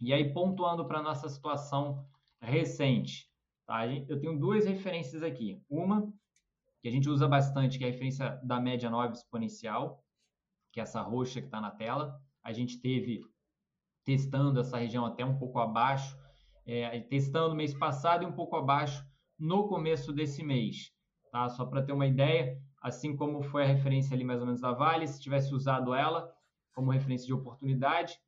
E 0.00 0.12
aí, 0.12 0.32
pontuando 0.32 0.84
para 0.86 0.98
a 0.98 1.02
nossa 1.02 1.28
situação 1.28 2.06
recente, 2.40 3.30
tá? 3.66 3.86
eu 3.86 4.20
tenho 4.20 4.38
duas 4.38 4.66
referências 4.66 5.22
aqui. 5.22 5.62
Uma, 5.68 6.12
que 6.80 6.88
a 6.88 6.90
gente 6.90 7.08
usa 7.08 7.26
bastante, 7.26 7.78
que 7.78 7.84
é 7.84 7.88
a 7.88 7.90
referência 7.90 8.40
da 8.42 8.60
média 8.60 8.90
9 8.90 9.14
exponencial, 9.14 10.04
que 10.72 10.80
é 10.80 10.82
essa 10.82 11.00
roxa 11.00 11.40
que 11.40 11.46
está 11.46 11.60
na 11.60 11.70
tela. 11.70 12.20
A 12.44 12.52
gente 12.52 12.80
teve 12.80 13.22
testando 14.04 14.60
essa 14.60 14.78
região 14.78 15.04
até 15.04 15.24
um 15.24 15.36
pouco 15.36 15.58
abaixo, 15.58 16.16
é, 16.64 17.00
testando 17.00 17.56
mês 17.56 17.74
passado 17.74 18.22
e 18.22 18.26
um 18.26 18.32
pouco 18.32 18.54
abaixo 18.54 19.04
no 19.38 19.66
começo 19.66 20.12
desse 20.12 20.44
mês. 20.44 20.92
Tá? 21.32 21.48
Só 21.48 21.64
para 21.64 21.82
ter 21.82 21.92
uma 21.92 22.06
ideia, 22.06 22.60
assim 22.80 23.16
como 23.16 23.42
foi 23.42 23.64
a 23.64 23.66
referência 23.66 24.14
ali 24.14 24.24
mais 24.24 24.40
ou 24.40 24.46
menos 24.46 24.60
da 24.60 24.72
Vale, 24.72 25.08
se 25.08 25.20
tivesse 25.20 25.54
usado 25.54 25.94
ela 25.94 26.32
como 26.74 26.90
referência 26.90 27.26
de 27.26 27.32
oportunidade, 27.34 28.18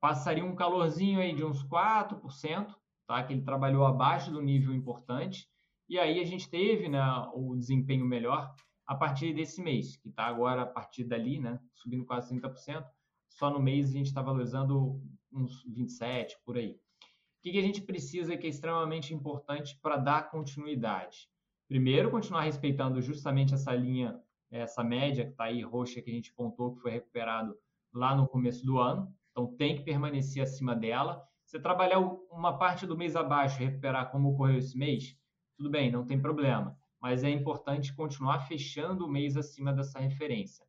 passaria 0.00 0.44
um 0.44 0.54
calorzinho 0.54 1.20
aí 1.20 1.34
de 1.34 1.44
uns 1.44 1.64
4%, 1.64 2.74
tá? 3.06 3.22
que 3.24 3.32
ele 3.32 3.42
trabalhou 3.42 3.84
abaixo 3.84 4.30
do 4.30 4.40
nível 4.40 4.74
importante, 4.74 5.48
e 5.88 5.98
aí 5.98 6.20
a 6.20 6.24
gente 6.24 6.48
teve 6.48 6.88
né, 6.88 7.00
o 7.32 7.56
desempenho 7.56 8.04
melhor 8.04 8.54
a 8.86 8.94
partir 8.94 9.34
desse 9.34 9.62
mês, 9.62 9.96
que 9.96 10.08
está 10.08 10.24
agora 10.24 10.62
a 10.62 10.66
partir 10.66 11.04
dali, 11.04 11.38
né, 11.38 11.58
subindo 11.74 12.04
quase 12.04 12.34
30%. 12.34 12.84
Só 13.28 13.50
no 13.50 13.60
mês 13.60 13.90
a 13.90 13.92
gente 13.92 14.06
está 14.06 14.22
valorizando 14.22 15.02
uns 15.32 15.62
27 15.64 16.38
por 16.44 16.56
aí. 16.56 16.72
O 16.72 17.42
que, 17.42 17.52
que 17.52 17.58
a 17.58 17.62
gente 17.62 17.82
precisa 17.82 18.36
que 18.36 18.46
é 18.46 18.50
extremamente 18.50 19.14
importante 19.14 19.78
para 19.80 19.96
dar 19.96 20.30
continuidade? 20.30 21.28
Primeiro, 21.68 22.10
continuar 22.10 22.42
respeitando 22.42 23.00
justamente 23.00 23.54
essa 23.54 23.72
linha, 23.74 24.18
essa 24.50 24.82
média 24.82 25.24
que 25.24 25.32
está 25.32 25.44
aí 25.44 25.62
roxa 25.62 26.00
que 26.00 26.10
a 26.10 26.14
gente 26.14 26.32
pontou, 26.32 26.74
que 26.74 26.80
foi 26.80 26.92
recuperado 26.92 27.54
lá 27.92 28.16
no 28.16 28.26
começo 28.26 28.64
do 28.64 28.78
ano. 28.78 29.14
Então, 29.40 29.56
tem 29.56 29.76
que 29.76 29.82
permanecer 29.82 30.42
acima 30.42 30.74
dela. 30.74 31.22
Você 31.44 31.60
trabalhar 31.60 32.00
uma 32.30 32.58
parte 32.58 32.86
do 32.86 32.96
mês 32.96 33.14
abaixo, 33.14 33.58
recuperar 33.58 34.10
como 34.10 34.30
ocorreu 34.30 34.58
esse 34.58 34.76
mês, 34.76 35.16
tudo 35.56 35.70
bem, 35.70 35.90
não 35.90 36.04
tem 36.04 36.20
problema 36.20 36.76
mas 37.00 37.22
é 37.22 37.30
importante 37.30 37.94
continuar 37.94 38.40
fechando 38.40 39.06
o 39.06 39.10
mês 39.10 39.36
acima 39.36 39.72
dessa 39.72 39.98
referência. 39.98 40.66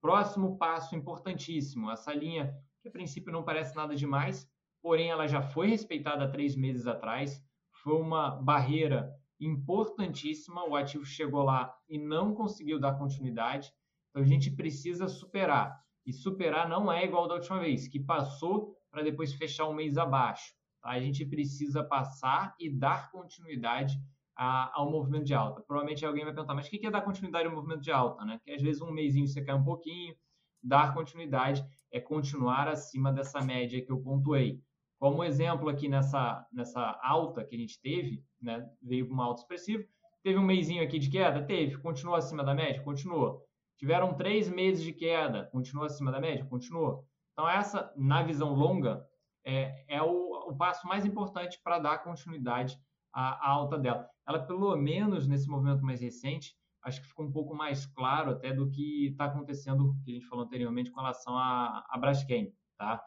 Próximo 0.00 0.58
passo 0.58 0.96
importantíssimo, 0.96 1.90
essa 1.90 2.12
linha 2.12 2.52
que 2.80 2.88
a 2.88 2.92
princípio 2.92 3.32
não 3.32 3.44
parece 3.44 3.76
nada 3.76 3.94
demais, 3.94 4.48
porém 4.82 5.10
ela 5.10 5.28
já 5.28 5.40
foi 5.40 5.68
respeitada 5.68 6.30
três 6.30 6.56
meses 6.56 6.86
atrás, 6.86 7.40
foi 7.82 7.94
uma 7.94 8.30
barreira 8.30 9.14
importantíssima, 9.38 10.68
o 10.68 10.74
ativo 10.74 11.04
chegou 11.04 11.42
lá 11.42 11.72
e 11.88 11.98
não 11.98 12.34
conseguiu 12.34 12.80
dar 12.80 12.98
continuidade, 12.98 13.72
então 14.10 14.22
a 14.22 14.26
gente 14.26 14.50
precisa 14.50 15.06
superar. 15.06 15.80
E 16.04 16.12
superar 16.12 16.68
não 16.68 16.90
é 16.90 17.04
igual 17.04 17.28
da 17.28 17.34
última 17.34 17.60
vez, 17.60 17.86
que 17.88 18.00
passou 18.00 18.76
para 18.90 19.02
depois 19.02 19.32
fechar 19.32 19.68
um 19.68 19.74
mês 19.74 19.96
abaixo. 19.96 20.54
Tá? 20.80 20.90
A 20.90 21.00
gente 21.00 21.24
precisa 21.24 21.82
passar 21.82 22.54
e 22.58 22.68
dar 22.68 23.10
continuidade 23.10 23.96
a, 24.36 24.72
ao 24.78 24.90
movimento 24.90 25.24
de 25.24 25.34
alta. 25.34 25.62
Provavelmente 25.62 26.04
alguém 26.04 26.24
vai 26.24 26.32
perguntar, 26.32 26.54
mas 26.54 26.66
o 26.66 26.70
que 26.70 26.86
é 26.86 26.90
dar 26.90 27.02
continuidade 27.02 27.46
ao 27.46 27.54
movimento 27.54 27.80
de 27.80 27.92
alta? 27.92 28.24
Né? 28.24 28.40
Que 28.44 28.52
às 28.52 28.62
vezes 28.62 28.82
um 28.82 28.90
mêsinho 28.90 29.26
você 29.26 29.42
cai 29.42 29.54
um 29.54 29.64
pouquinho, 29.64 30.14
dar 30.62 30.94
continuidade 30.94 31.64
é 31.90 32.00
continuar 32.00 32.68
acima 32.68 33.12
dessa 33.12 33.40
média 33.40 33.84
que 33.84 33.90
eu 33.90 34.00
pontuei. 34.00 34.60
Como 34.98 35.24
exemplo 35.24 35.68
aqui 35.68 35.88
nessa, 35.88 36.46
nessa 36.52 36.98
alta 37.02 37.44
que 37.44 37.56
a 37.56 37.58
gente 37.58 37.80
teve, 37.80 38.24
né, 38.40 38.64
veio 38.80 39.10
uma 39.10 39.24
alta 39.24 39.40
expressiva, 39.40 39.84
teve 40.22 40.38
um 40.38 40.44
mêsinho 40.44 40.82
aqui 40.82 40.98
de 40.98 41.10
queda? 41.10 41.44
Teve. 41.44 41.76
Continuou 41.78 42.16
acima 42.16 42.44
da 42.44 42.54
média? 42.54 42.82
Continuou. 42.82 43.44
Tiveram 43.82 44.14
três 44.14 44.48
meses 44.48 44.80
de 44.84 44.92
queda? 44.92 45.48
Continuou 45.50 45.86
acima 45.86 46.12
da 46.12 46.20
média? 46.20 46.46
Continuou. 46.46 47.04
Então, 47.32 47.48
essa, 47.48 47.92
na 47.96 48.22
visão 48.22 48.54
longa, 48.54 49.04
é, 49.44 49.96
é 49.96 50.00
o, 50.00 50.50
o 50.50 50.56
passo 50.56 50.86
mais 50.86 51.04
importante 51.04 51.60
para 51.64 51.80
dar 51.80 51.98
continuidade 51.98 52.78
à, 53.12 53.48
à 53.48 53.50
alta 53.50 53.76
dela 53.76 54.08
ela 54.26 54.38
pelo 54.40 54.76
menos 54.76 55.26
nesse 55.26 55.48
movimento 55.48 55.84
mais 55.84 56.00
recente, 56.00 56.54
acho 56.82 57.00
que 57.00 57.08
ficou 57.08 57.26
um 57.26 57.32
pouco 57.32 57.54
mais 57.54 57.86
claro 57.86 58.30
até 58.30 58.52
do 58.52 58.70
que 58.70 59.08
está 59.08 59.26
acontecendo, 59.26 59.96
que 60.04 60.12
a 60.12 60.14
gente 60.14 60.26
falou 60.26 60.44
anteriormente, 60.44 60.90
com 60.90 61.00
relação 61.00 61.36
a, 61.36 61.84
a 61.88 61.98
Braskem, 61.98 62.52
tá? 62.78 63.02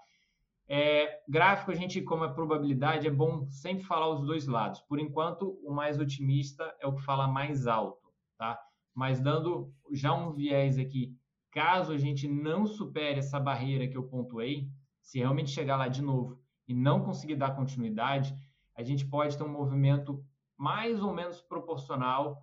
É, 0.67 1.21
gráfico, 1.29 1.71
a 1.71 1.75
gente, 1.75 2.01
como 2.01 2.25
é 2.25 2.33
probabilidade, 2.33 3.07
é 3.07 3.11
bom 3.11 3.47
sempre 3.49 3.83
falar 3.83 4.09
os 4.09 4.25
dois 4.25 4.47
lados. 4.47 4.81
Por 4.81 4.99
enquanto, 4.99 5.59
o 5.63 5.71
mais 5.71 5.99
otimista 5.99 6.75
é 6.79 6.87
o 6.87 6.95
que 6.95 7.03
fala 7.03 7.27
mais 7.27 7.67
alto, 7.67 8.11
tá? 8.37 8.59
Mas 8.95 9.19
dando 9.19 9.71
já 9.91 10.13
um 10.13 10.31
viés 10.31 10.79
aqui, 10.79 11.13
caso 11.51 11.91
a 11.91 11.97
gente 11.97 12.27
não 12.27 12.65
supere 12.65 13.19
essa 13.19 13.39
barreira 13.39 13.87
que 13.87 13.97
eu 13.97 14.07
pontuei, 14.07 14.69
se 15.01 15.19
realmente 15.19 15.51
chegar 15.51 15.75
lá 15.75 15.87
de 15.87 16.01
novo 16.01 16.39
e 16.67 16.73
não 16.73 17.03
conseguir 17.03 17.35
dar 17.35 17.55
continuidade, 17.55 18.33
a 18.73 18.81
gente 18.81 19.05
pode 19.05 19.37
ter 19.37 19.43
um 19.43 19.51
movimento 19.51 20.25
mais 20.57 21.01
ou 21.03 21.13
menos 21.13 21.41
proporcional 21.41 22.41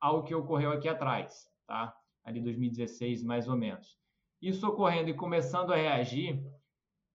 ao 0.00 0.22
que 0.22 0.34
ocorreu 0.34 0.70
aqui 0.70 0.88
atrás, 0.88 1.50
tá? 1.66 1.96
Ali 2.22 2.40
2016, 2.40 3.22
mais 3.22 3.48
ou 3.48 3.56
menos. 3.56 3.98
Isso 4.40 4.66
ocorrendo 4.68 5.08
e 5.08 5.14
começando 5.14 5.72
a 5.72 5.76
reagir, 5.76 6.38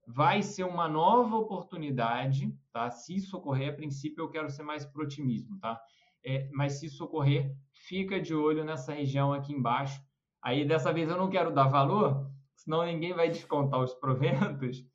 vai 0.08 0.42
ser 0.42 0.64
uma 0.64 0.88
nova 0.88 1.36
oportunidade, 1.36 2.52
tá? 2.72 2.90
Se 2.90 3.16
isso 3.16 3.38
ocorrer, 3.38 3.70
a 3.70 3.76
princípio 3.76 4.24
eu 4.24 4.30
quero 4.30 4.50
ser 4.50 4.64
mais 4.64 4.84
pro 4.84 5.04
otimismo, 5.04 5.60
tá? 5.60 5.80
É, 6.26 6.50
mas 6.52 6.80
se 6.80 6.88
isso 6.88 7.04
ocorrer, 7.04 7.56
fica 7.72 8.20
de 8.20 8.36
olho 8.36 8.64
nessa 8.64 8.94
região 8.94 9.34
aqui 9.34 9.54
embaixo. 9.54 10.02
Aí 10.42 10.66
dessa 10.66 10.92
vez 10.94 11.10
eu 11.10 11.18
não 11.18 11.30
quero 11.30 11.54
dar 11.54 11.68
valor, 11.68 12.30
senão 12.56 12.86
ninguém 12.86 13.14
vai 13.14 13.30
descontar 13.30 13.82
os 13.82 13.94
proventos 13.94 14.86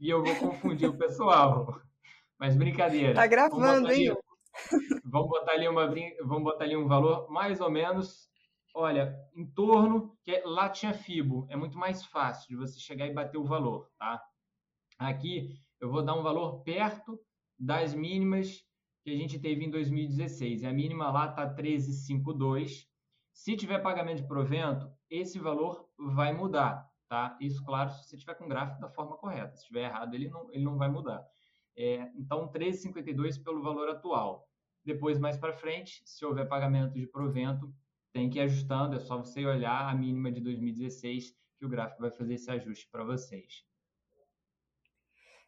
e 0.00 0.08
eu 0.08 0.22
vou 0.22 0.36
confundir 0.36 0.88
o 0.88 0.96
pessoal. 0.96 1.80
Mas 2.38 2.56
brincadeira. 2.56 3.14
Tá 3.14 3.26
gravando, 3.26 3.90
hein? 3.90 4.14
vamos 5.04 5.28
botar 5.28 5.52
ali 5.52 5.68
uma 5.68 5.86
vamos 6.24 6.42
botar 6.42 6.64
ali 6.64 6.76
um 6.76 6.88
valor 6.88 7.30
mais 7.30 7.60
ou 7.60 7.70
menos, 7.70 8.28
olha, 8.74 9.14
em 9.34 9.46
torno 9.46 10.16
que 10.24 10.32
é, 10.32 10.42
lá 10.44 10.68
tinha 10.68 10.92
FIBO, 10.92 11.46
é 11.48 11.56
muito 11.56 11.78
mais 11.78 12.04
fácil 12.04 12.48
de 12.48 12.56
você 12.56 12.78
chegar 12.78 13.06
e 13.06 13.14
bater 13.14 13.38
o 13.38 13.44
valor, 13.44 13.88
tá? 13.98 14.22
Aqui 14.98 15.58
eu 15.80 15.90
vou 15.90 16.02
dar 16.02 16.14
um 16.14 16.22
valor 16.22 16.62
perto 16.62 17.18
das 17.58 17.94
mínimas 17.94 18.64
que 19.02 19.10
a 19.10 19.16
gente 19.16 19.38
teve 19.38 19.64
em 19.64 19.70
2016. 19.70 20.62
E 20.62 20.66
a 20.66 20.72
mínima 20.72 21.10
lá 21.10 21.30
está 21.30 21.54
13,52. 21.54 22.86
Se 23.32 23.56
tiver 23.56 23.78
pagamento 23.80 24.22
de 24.22 24.28
provento, 24.28 24.90
esse 25.08 25.38
valor 25.38 25.88
vai 25.98 26.32
mudar, 26.32 26.86
tá? 27.08 27.36
Isso, 27.40 27.64
claro, 27.64 27.90
se 27.90 28.04
você 28.04 28.16
tiver 28.16 28.34
com 28.34 28.44
o 28.44 28.48
gráfico 28.48 28.80
da 28.80 28.90
forma 28.90 29.16
correta. 29.16 29.56
Se 29.56 29.62
estiver 29.62 29.84
errado, 29.84 30.14
ele 30.14 30.28
não, 30.28 30.52
ele 30.52 30.64
não 30.64 30.76
vai 30.76 30.88
mudar. 30.88 31.24
É, 31.76 32.10
então, 32.16 32.50
13,52 32.50 33.42
pelo 33.42 33.62
valor 33.62 33.88
atual. 33.88 34.46
Depois, 34.84 35.18
mais 35.18 35.38
para 35.38 35.52
frente, 35.52 36.02
se 36.04 36.24
houver 36.24 36.48
pagamento 36.48 36.94
de 36.94 37.06
provento, 37.06 37.72
tem 38.12 38.28
que 38.28 38.38
ir 38.38 38.42
ajustando. 38.42 38.96
É 38.96 38.98
só 38.98 39.16
você 39.16 39.44
olhar 39.46 39.88
a 39.88 39.94
mínima 39.94 40.30
de 40.30 40.40
2016 40.40 41.34
que 41.58 41.66
o 41.66 41.68
gráfico 41.68 42.00
vai 42.02 42.10
fazer 42.10 42.34
esse 42.34 42.50
ajuste 42.50 42.88
para 42.90 43.04
vocês. 43.04 43.69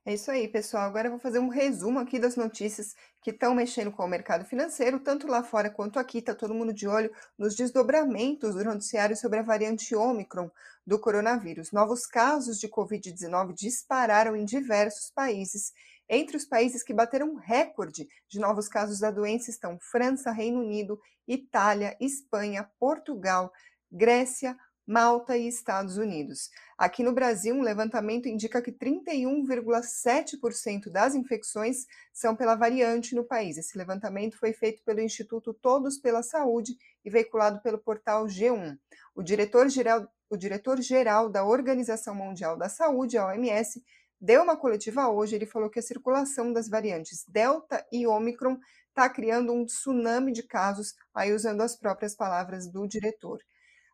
É 0.04 0.14
isso 0.14 0.32
aí, 0.32 0.48
pessoal. 0.48 0.82
Agora 0.82 1.06
eu 1.06 1.12
vou 1.12 1.20
fazer 1.20 1.38
um 1.38 1.48
resumo 1.48 2.00
aqui 2.00 2.18
das 2.18 2.34
notícias 2.34 2.92
que 3.22 3.30
estão 3.30 3.54
mexendo 3.54 3.92
com 3.92 4.04
o 4.04 4.08
mercado 4.08 4.44
financeiro, 4.44 4.98
tanto 4.98 5.28
lá 5.28 5.44
fora 5.44 5.70
quanto 5.70 5.98
aqui. 5.98 6.18
Está 6.18 6.34
todo 6.34 6.54
mundo 6.54 6.72
de 6.72 6.88
olho 6.88 7.10
nos 7.38 7.54
desdobramentos 7.54 8.54
do 8.54 8.64
noticiário 8.64 9.16
sobre 9.16 9.38
a 9.38 9.42
variante 9.42 9.94
Ômicron 9.94 10.50
do 10.84 10.98
coronavírus. 10.98 11.70
Novos 11.70 12.04
casos 12.04 12.58
de 12.58 12.68
Covid-19 12.68 13.54
dispararam 13.54 14.34
em 14.34 14.44
diversos 14.44 15.08
países 15.14 15.72
entre 16.08 16.36
os 16.36 16.44
países 16.44 16.82
que 16.82 16.92
bateram 16.92 17.36
recorde 17.36 18.08
de 18.28 18.38
novos 18.40 18.68
casos 18.68 18.98
da 18.98 19.10
doença 19.10 19.50
estão 19.50 19.78
França, 19.80 20.30
Reino 20.30 20.60
Unido, 20.60 21.00
Itália, 21.26 21.96
Espanha, 22.00 22.68
Portugal, 22.78 23.52
Grécia, 23.90 24.56
Malta 24.86 25.36
e 25.36 25.46
Estados 25.46 25.96
Unidos. 25.96 26.50
Aqui 26.76 27.02
no 27.02 27.12
Brasil, 27.12 27.54
um 27.54 27.62
levantamento 27.62 28.28
indica 28.28 28.60
que 28.60 28.72
31,7% 28.72 30.90
das 30.90 31.14
infecções 31.14 31.86
são 32.12 32.34
pela 32.34 32.54
variante 32.54 33.14
no 33.14 33.24
país. 33.24 33.56
Esse 33.56 33.78
levantamento 33.78 34.38
foi 34.38 34.52
feito 34.52 34.82
pelo 34.84 35.00
Instituto 35.00 35.54
Todos 35.54 35.98
pela 35.98 36.22
Saúde 36.22 36.76
e 37.04 37.10
veiculado 37.10 37.60
pelo 37.62 37.78
portal 37.78 38.26
G1. 38.26 38.76
O 39.14 39.22
diretor-geral 39.22 40.08
o 40.32 40.36
diretor-geral 40.38 41.28
da 41.28 41.44
Organização 41.44 42.14
Mundial 42.14 42.56
da 42.56 42.66
Saúde, 42.66 43.18
a 43.18 43.26
OMS, 43.26 43.84
deu 44.18 44.42
uma 44.42 44.56
coletiva 44.56 45.10
hoje. 45.10 45.36
Ele 45.36 45.44
falou 45.44 45.68
que 45.68 45.78
a 45.78 45.82
circulação 45.82 46.54
das 46.54 46.70
variantes 46.70 47.22
Delta 47.28 47.86
e 47.92 48.06
Omicron 48.06 48.56
está 48.88 49.10
criando 49.10 49.52
um 49.52 49.66
tsunami 49.66 50.32
de 50.32 50.42
casos, 50.42 50.94
aí 51.14 51.34
usando 51.34 51.60
as 51.60 51.76
próprias 51.76 52.14
palavras 52.14 52.66
do 52.66 52.86
diretor. 52.86 53.40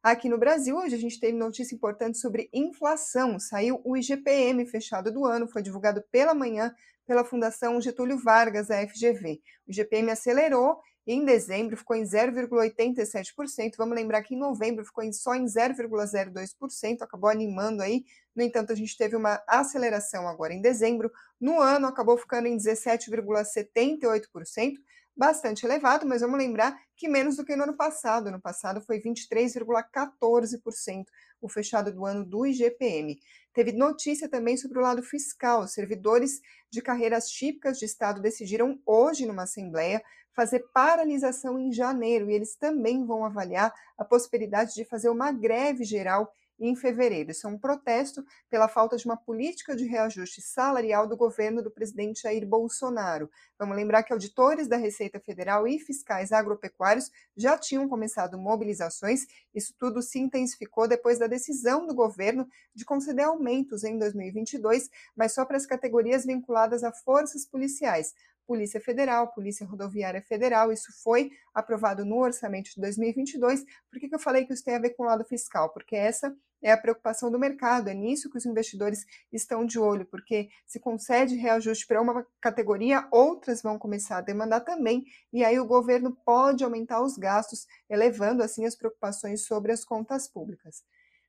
Aqui 0.03 0.29
no 0.29 0.39
Brasil, 0.39 0.77
hoje 0.77 0.95
a 0.95 0.99
gente 0.99 1.19
teve 1.19 1.37
notícia 1.37 1.75
importante 1.75 2.19
sobre 2.19 2.49
inflação. 2.53 3.39
Saiu 3.39 3.81
o 3.85 3.97
IGPM 3.97 4.65
fechado 4.67 5.13
do 5.13 5.25
ano, 5.25 5.49
foi 5.49 5.61
divulgado 5.61 6.03
pela 6.11 6.35
manhã 6.35 6.73
pela 7.05 7.25
Fundação 7.25 7.81
Getúlio 7.81 8.19
Vargas, 8.19 8.71
a 8.71 8.87
FGV. 8.87 9.41
O 9.67 9.71
IGPM 9.71 10.11
acelerou 10.11 10.79
em 11.11 11.25
dezembro 11.25 11.75
ficou 11.75 11.97
em 11.97 12.03
0,87%. 12.03 13.79
Vamos 13.79 13.97
lembrar 13.97 14.23
que 14.23 14.35
em 14.35 14.39
novembro 14.39 14.85
ficou 14.85 15.03
em, 15.03 15.11
só 15.11 15.35
em 15.35 15.47
0,02%, 15.47 17.01
acabou 17.01 17.31
animando 17.31 17.83
aí. 17.83 18.05
No 18.37 18.43
entanto, 18.43 18.75
a 18.75 18.77
gente 18.77 18.95
teve 18.95 19.17
uma 19.17 19.43
aceleração 19.49 20.29
agora 20.29 20.53
em 20.53 20.61
dezembro. 20.61 21.11
No 21.41 21.63
ano, 21.63 21.87
acabou 21.87 22.19
ficando 22.19 22.47
em 22.47 22.59
17,78% 22.59 24.75
bastante 25.19 25.67
elevado, 25.67 26.07
mas 26.07 26.21
vamos 26.21 26.39
lembrar 26.39 26.81
que 26.97 27.09
menos 27.09 27.35
do 27.35 27.45
que 27.45 27.57
no 27.57 27.65
ano 27.65 27.77
passado. 27.77 28.31
No 28.31 28.41
passado 28.41 28.81
foi 28.81 29.01
23,14% 29.01 31.05
o 31.41 31.49
fechado 31.49 31.93
do 31.93 32.07
ano 32.07 32.25
do 32.25 32.47
IGPM. 32.47 33.19
Teve 33.53 33.73
notícia 33.73 34.29
também 34.29 34.57
sobre 34.57 34.79
o 34.79 34.83
lado 34.83 35.03
fiscal. 35.03 35.67
Servidores 35.67 36.41
de 36.71 36.81
carreiras 36.81 37.29
típicas 37.29 37.79
de 37.79 37.85
Estado 37.85 38.23
decidiram 38.23 38.81
hoje, 38.87 39.27
numa 39.27 39.43
Assembleia, 39.43 40.01
fazer 40.33 40.61
paralisação 40.73 41.59
em 41.59 41.73
janeiro 41.73 42.31
e 42.31 42.35
eles 42.35 42.55
também 42.55 43.05
vão 43.05 43.25
avaliar 43.25 43.75
a 43.99 44.05
possibilidade 44.05 44.73
de 44.73 44.85
fazer 44.85 45.09
uma 45.09 45.33
greve 45.33 45.83
geral 45.83 46.33
em 46.59 46.75
fevereiro. 46.75 47.31
Isso 47.31 47.47
é 47.47 47.51
um 47.51 47.59
protesto 47.59 48.25
pela 48.51 48.69
falta 48.69 48.97
de 48.97 49.05
uma 49.05 49.17
política 49.17 49.77
de 49.77 49.85
reajuste 49.85 50.43
salarial 50.43 51.07
do 51.07 51.17
governo 51.17 51.63
do 51.63 51.71
presidente 51.71 52.23
Jair 52.23 52.47
Bolsonaro. 52.47 53.31
Vamos 53.59 53.77
lembrar 53.77 54.03
que 54.03 54.13
auditores 54.13 54.69
da 54.69 54.77
Receita 54.77 55.21
Federal 55.21 55.67
e 55.67 55.79
fiscais 55.79 56.33
agropecuários 56.33 57.11
já 57.37 57.57
tinham 57.57 57.89
começado 57.89 58.39
mobilizações. 58.39 59.27
Isso 59.55 59.75
tudo 59.79 60.03
se 60.03 60.19
intensificou 60.19 60.89
depois 60.89 61.19
da 61.19 61.27
decisão 61.27 61.87
do 61.87 61.95
governo 61.95 62.49
de 62.75 62.85
conceder 62.85 63.27
aumentos 63.27 63.85
em 63.85 63.99
2022, 63.99 64.89
mas 65.17 65.33
só 65.33 65.45
para 65.45 65.57
as 65.57 65.67
categorias 65.67 66.25
vinculadas 66.25 66.83
a 66.83 66.93
forças 66.93 67.45
policiais. 67.45 68.15
Polícia 68.49 68.81
Federal, 68.81 69.29
Polícia 69.29 69.67
Rodoviária 69.67 70.23
Federal, 70.23 70.73
isso 70.73 70.91
foi 71.03 71.31
aprovado 71.53 72.03
no 72.03 72.17
orçamento 72.17 72.71
de 72.71 72.81
2022. 72.81 73.63
Por 73.91 74.01
que, 74.01 74.09
que 74.09 74.15
eu 74.15 74.19
falei 74.19 74.47
que 74.47 74.55
isso 74.55 74.65
tem 74.65 74.75
a 74.75 74.79
ver 74.79 74.91
com 74.91 75.03
o 75.03 75.07
lado 75.07 75.23
fiscal? 75.23 75.69
Porque 75.69 75.95
essa 75.95 76.35
é 76.63 76.73
a 76.73 76.77
preocupação 76.77 77.31
do 77.31 77.39
mercado, 77.39 77.89
é 77.89 77.95
nisso 77.95 78.31
que 78.31 78.37
os 78.37 78.47
investidores 78.47 79.07
estão 79.33 79.65
de 79.65 79.79
olho, 79.79 80.05
porque 80.07 80.49
se 80.67 80.81
concede 80.81 81.37
reajuste 81.37 81.87
para 81.87 82.03
uma 82.03 82.27
categoria, 82.41 83.07
outras 83.11 83.63
vão 83.63 83.79
começar 83.79 84.19
a 84.19 84.23
demandar 84.23 84.61
também, 84.61 85.05
e 85.33 85.45
aí 85.45 85.59
o 85.61 85.67
governo 85.67 86.17
pode 86.25 86.65
aumentar 86.65 87.03
os 87.03 87.17
gastos, 87.17 87.67
elevando 87.89 88.43
assim 88.43 88.65
as 88.65 88.75
preocupações 88.75 89.47
sobre 89.47 89.73
as 89.73 89.85
contas 89.85 90.29
públicas. 90.29 90.83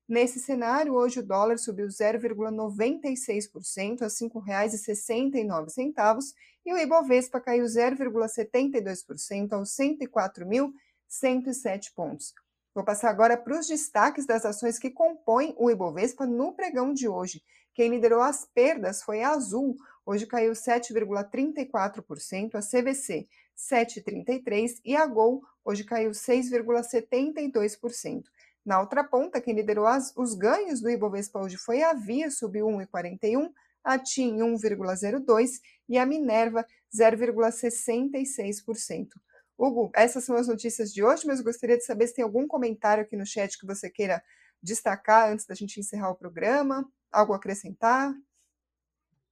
Nesse 0.09 0.39
cenário, 0.39 0.95
hoje 0.95 1.19
o 1.19 1.23
dólar 1.23 1.59
subiu 1.59 1.85
0,96% 1.85 4.01
a 4.01 4.05
R$ 4.05 4.09
5,69 4.09 6.33
e 6.65 6.73
o 6.73 6.77
Ibovespa 6.79 7.39
caiu 7.39 7.65
0,72% 7.65 9.53
aos 9.53 9.69
104.107 9.69 11.93
pontos. 11.93 12.33
Vou 12.73 12.83
passar 12.83 13.09
agora 13.09 13.37
para 13.37 13.59
os 13.59 13.67
destaques 13.67 14.25
das 14.25 14.45
ações 14.45 14.79
que 14.79 14.89
compõem 14.89 15.53
o 15.57 15.71
Ibovespa 15.71 16.25
no 16.25 16.53
pregão 16.53 16.93
de 16.93 17.07
hoje. 17.07 17.41
Quem 17.73 17.89
liderou 17.89 18.21
as 18.21 18.45
perdas 18.45 19.01
foi 19.01 19.23
a 19.23 19.31
Azul, 19.31 19.77
hoje 20.05 20.25
caiu 20.25 20.51
7,34%, 20.53 22.55
a 22.55 22.61
CVC 22.61 23.27
7,33% 23.59 24.79
e 24.85 24.95
a 24.95 25.05
Gol 25.05 25.43
hoje 25.65 25.83
caiu 25.83 26.11
6,72%. 26.11 28.23
Na 28.65 28.79
outra 28.79 29.03
ponta, 29.03 29.41
quem 29.41 29.53
liderou 29.53 29.85
as, 29.85 30.13
os 30.15 30.33
ganhos 30.33 30.79
do 30.79 30.89
Ibovespa 30.89 31.39
hoje 31.39 31.57
foi 31.57 31.83
a 31.83 31.91
Via, 31.93 32.31
subiu 32.31 32.67
1,41%, 32.67 33.51
a 33.83 33.97
TIM 33.97 34.37
1,02% 34.37 35.59
e 35.87 35.97
a 35.97 36.05
Minerva 36.05 36.65
0,66%. 36.93 39.07
Hugo, 39.59 39.91
essas 39.93 40.23
são 40.23 40.35
as 40.37 40.47
notícias 40.47 40.93
de 40.93 41.03
hoje, 41.03 41.27
mas 41.27 41.39
eu 41.39 41.45
gostaria 41.45 41.77
de 41.77 41.83
saber 41.83 42.07
se 42.07 42.15
tem 42.15 42.23
algum 42.23 42.47
comentário 42.47 43.03
aqui 43.03 43.17
no 43.17 43.25
chat 43.25 43.59
que 43.59 43.67
você 43.67 43.89
queira 43.89 44.23
destacar 44.63 45.29
antes 45.29 45.45
da 45.45 45.53
gente 45.53 45.79
encerrar 45.79 46.11
o 46.11 46.15
programa, 46.15 46.85
algo 47.11 47.33
a 47.33 47.35
acrescentar? 47.35 48.13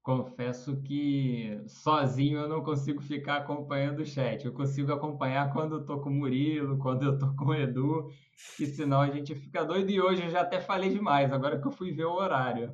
confesso 0.07 0.81
que 0.83 1.61
sozinho 1.67 2.39
eu 2.39 2.47
não 2.47 2.63
consigo 2.63 3.01
ficar 3.01 3.39
acompanhando 3.39 3.99
o 3.99 4.05
chat. 4.05 4.45
Eu 4.45 4.53
consigo 4.53 4.93
acompanhar 4.93 5.51
quando 5.51 5.75
eu 5.75 5.85
tô 5.85 5.99
com 5.99 6.09
o 6.09 6.13
Murilo, 6.13 6.77
quando 6.77 7.03
eu 7.03 7.17
tô 7.17 7.27
com 7.35 7.47
o 7.47 7.53
Edu, 7.53 8.07
que 8.55 8.65
senão 8.65 9.01
a 9.01 9.09
gente 9.09 9.35
fica 9.35 9.65
doido. 9.65 9.91
E 9.91 9.99
hoje 9.99 10.23
eu 10.23 10.29
já 10.29 10.41
até 10.43 10.61
falei 10.61 10.89
demais, 10.89 11.29
agora 11.33 11.59
que 11.59 11.67
eu 11.67 11.73
fui 11.73 11.91
ver 11.91 12.05
o 12.05 12.13
horário. 12.13 12.73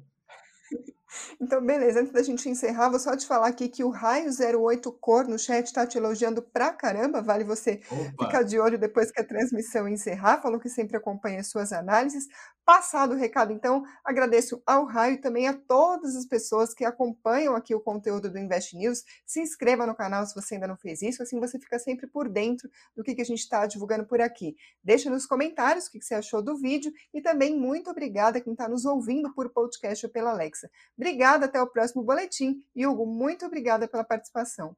Então, 1.39 1.63
beleza. 1.65 1.99
Antes 2.01 2.13
da 2.13 2.23
gente 2.23 2.47
encerrar, 2.49 2.89
vou 2.89 2.99
só 2.99 3.15
te 3.15 3.25
falar 3.25 3.47
aqui 3.47 3.67
que 3.69 3.83
o 3.83 3.89
Raio 3.89 4.29
08 4.29 4.91
Cor 4.93 5.27
no 5.27 5.37
chat 5.37 5.65
está 5.65 5.85
te 5.85 5.97
elogiando 5.97 6.41
pra 6.41 6.71
caramba. 6.73 7.21
Vale 7.21 7.43
você 7.43 7.81
Opa. 7.89 8.25
ficar 8.25 8.43
de 8.43 8.59
olho 8.59 8.77
depois 8.77 9.11
que 9.11 9.21
a 9.21 9.27
transmissão 9.27 9.87
encerrar. 9.87 10.41
Falou 10.41 10.59
que 10.59 10.69
sempre 10.69 10.97
acompanha 10.97 11.43
suas 11.43 11.71
análises. 11.73 12.27
Passado 12.65 13.13
o 13.13 13.17
recado, 13.17 13.51
então, 13.51 13.83
agradeço 14.05 14.63
ao 14.65 14.85
Raio 14.85 15.15
e 15.15 15.21
também 15.21 15.49
a 15.49 15.53
todas 15.53 16.15
as 16.15 16.25
pessoas 16.25 16.73
que 16.73 16.85
acompanham 16.85 17.57
aqui 17.57 17.75
o 17.75 17.81
conteúdo 17.81 18.31
do 18.31 18.39
Invest 18.39 18.77
News. 18.77 19.03
Se 19.25 19.41
inscreva 19.41 19.85
no 19.85 19.93
canal 19.93 20.25
se 20.25 20.33
você 20.33 20.53
ainda 20.53 20.67
não 20.67 20.77
fez 20.77 21.01
isso, 21.01 21.21
assim 21.21 21.41
você 21.41 21.59
fica 21.59 21.77
sempre 21.77 22.07
por 22.07 22.29
dentro 22.29 22.69
do 22.95 23.03
que, 23.03 23.15
que 23.15 23.21
a 23.21 23.25
gente 23.25 23.39
está 23.39 23.65
divulgando 23.65 24.05
por 24.05 24.21
aqui. 24.21 24.55
Deixa 24.81 25.09
nos 25.09 25.25
comentários 25.25 25.87
o 25.87 25.91
que, 25.91 25.99
que 25.99 26.05
você 26.05 26.15
achou 26.15 26.41
do 26.41 26.57
vídeo 26.57 26.93
e 27.13 27.21
também 27.21 27.59
muito 27.59 27.89
obrigada 27.89 28.37
a 28.37 28.41
quem 28.41 28.53
está 28.53 28.69
nos 28.69 28.85
ouvindo 28.85 29.33
por 29.33 29.49
podcast 29.49 30.05
ou 30.05 30.11
pela 30.11 30.31
Alexa. 30.31 30.69
Obrigada, 30.97 31.47
até 31.47 31.61
o 31.61 31.67
próximo 31.67 32.01
boletim. 32.01 32.63
E 32.73 32.87
Hugo, 32.87 33.05
muito 33.05 33.45
obrigada 33.45 33.89
pela 33.89 34.05
participação. 34.05 34.73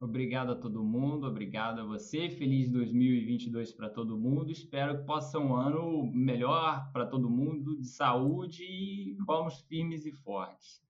Obrigado 0.00 0.52
a 0.52 0.56
todo 0.56 0.84
mundo, 0.84 1.26
obrigado 1.26 1.80
a 1.80 1.84
você. 1.84 2.28
Feliz 2.28 2.70
2022 2.70 3.72
para 3.72 3.88
todo 3.88 4.18
mundo. 4.18 4.50
Espero 4.50 4.98
que 4.98 5.04
possa 5.04 5.32
ser 5.32 5.38
um 5.38 5.54
ano 5.54 6.10
melhor 6.12 6.90
para 6.92 7.06
todo 7.06 7.30
mundo, 7.30 7.80
de 7.80 7.86
saúde 7.86 8.64
e 8.64 9.16
vamos 9.24 9.60
firmes 9.62 10.04
e 10.04 10.12
fortes. 10.12 10.82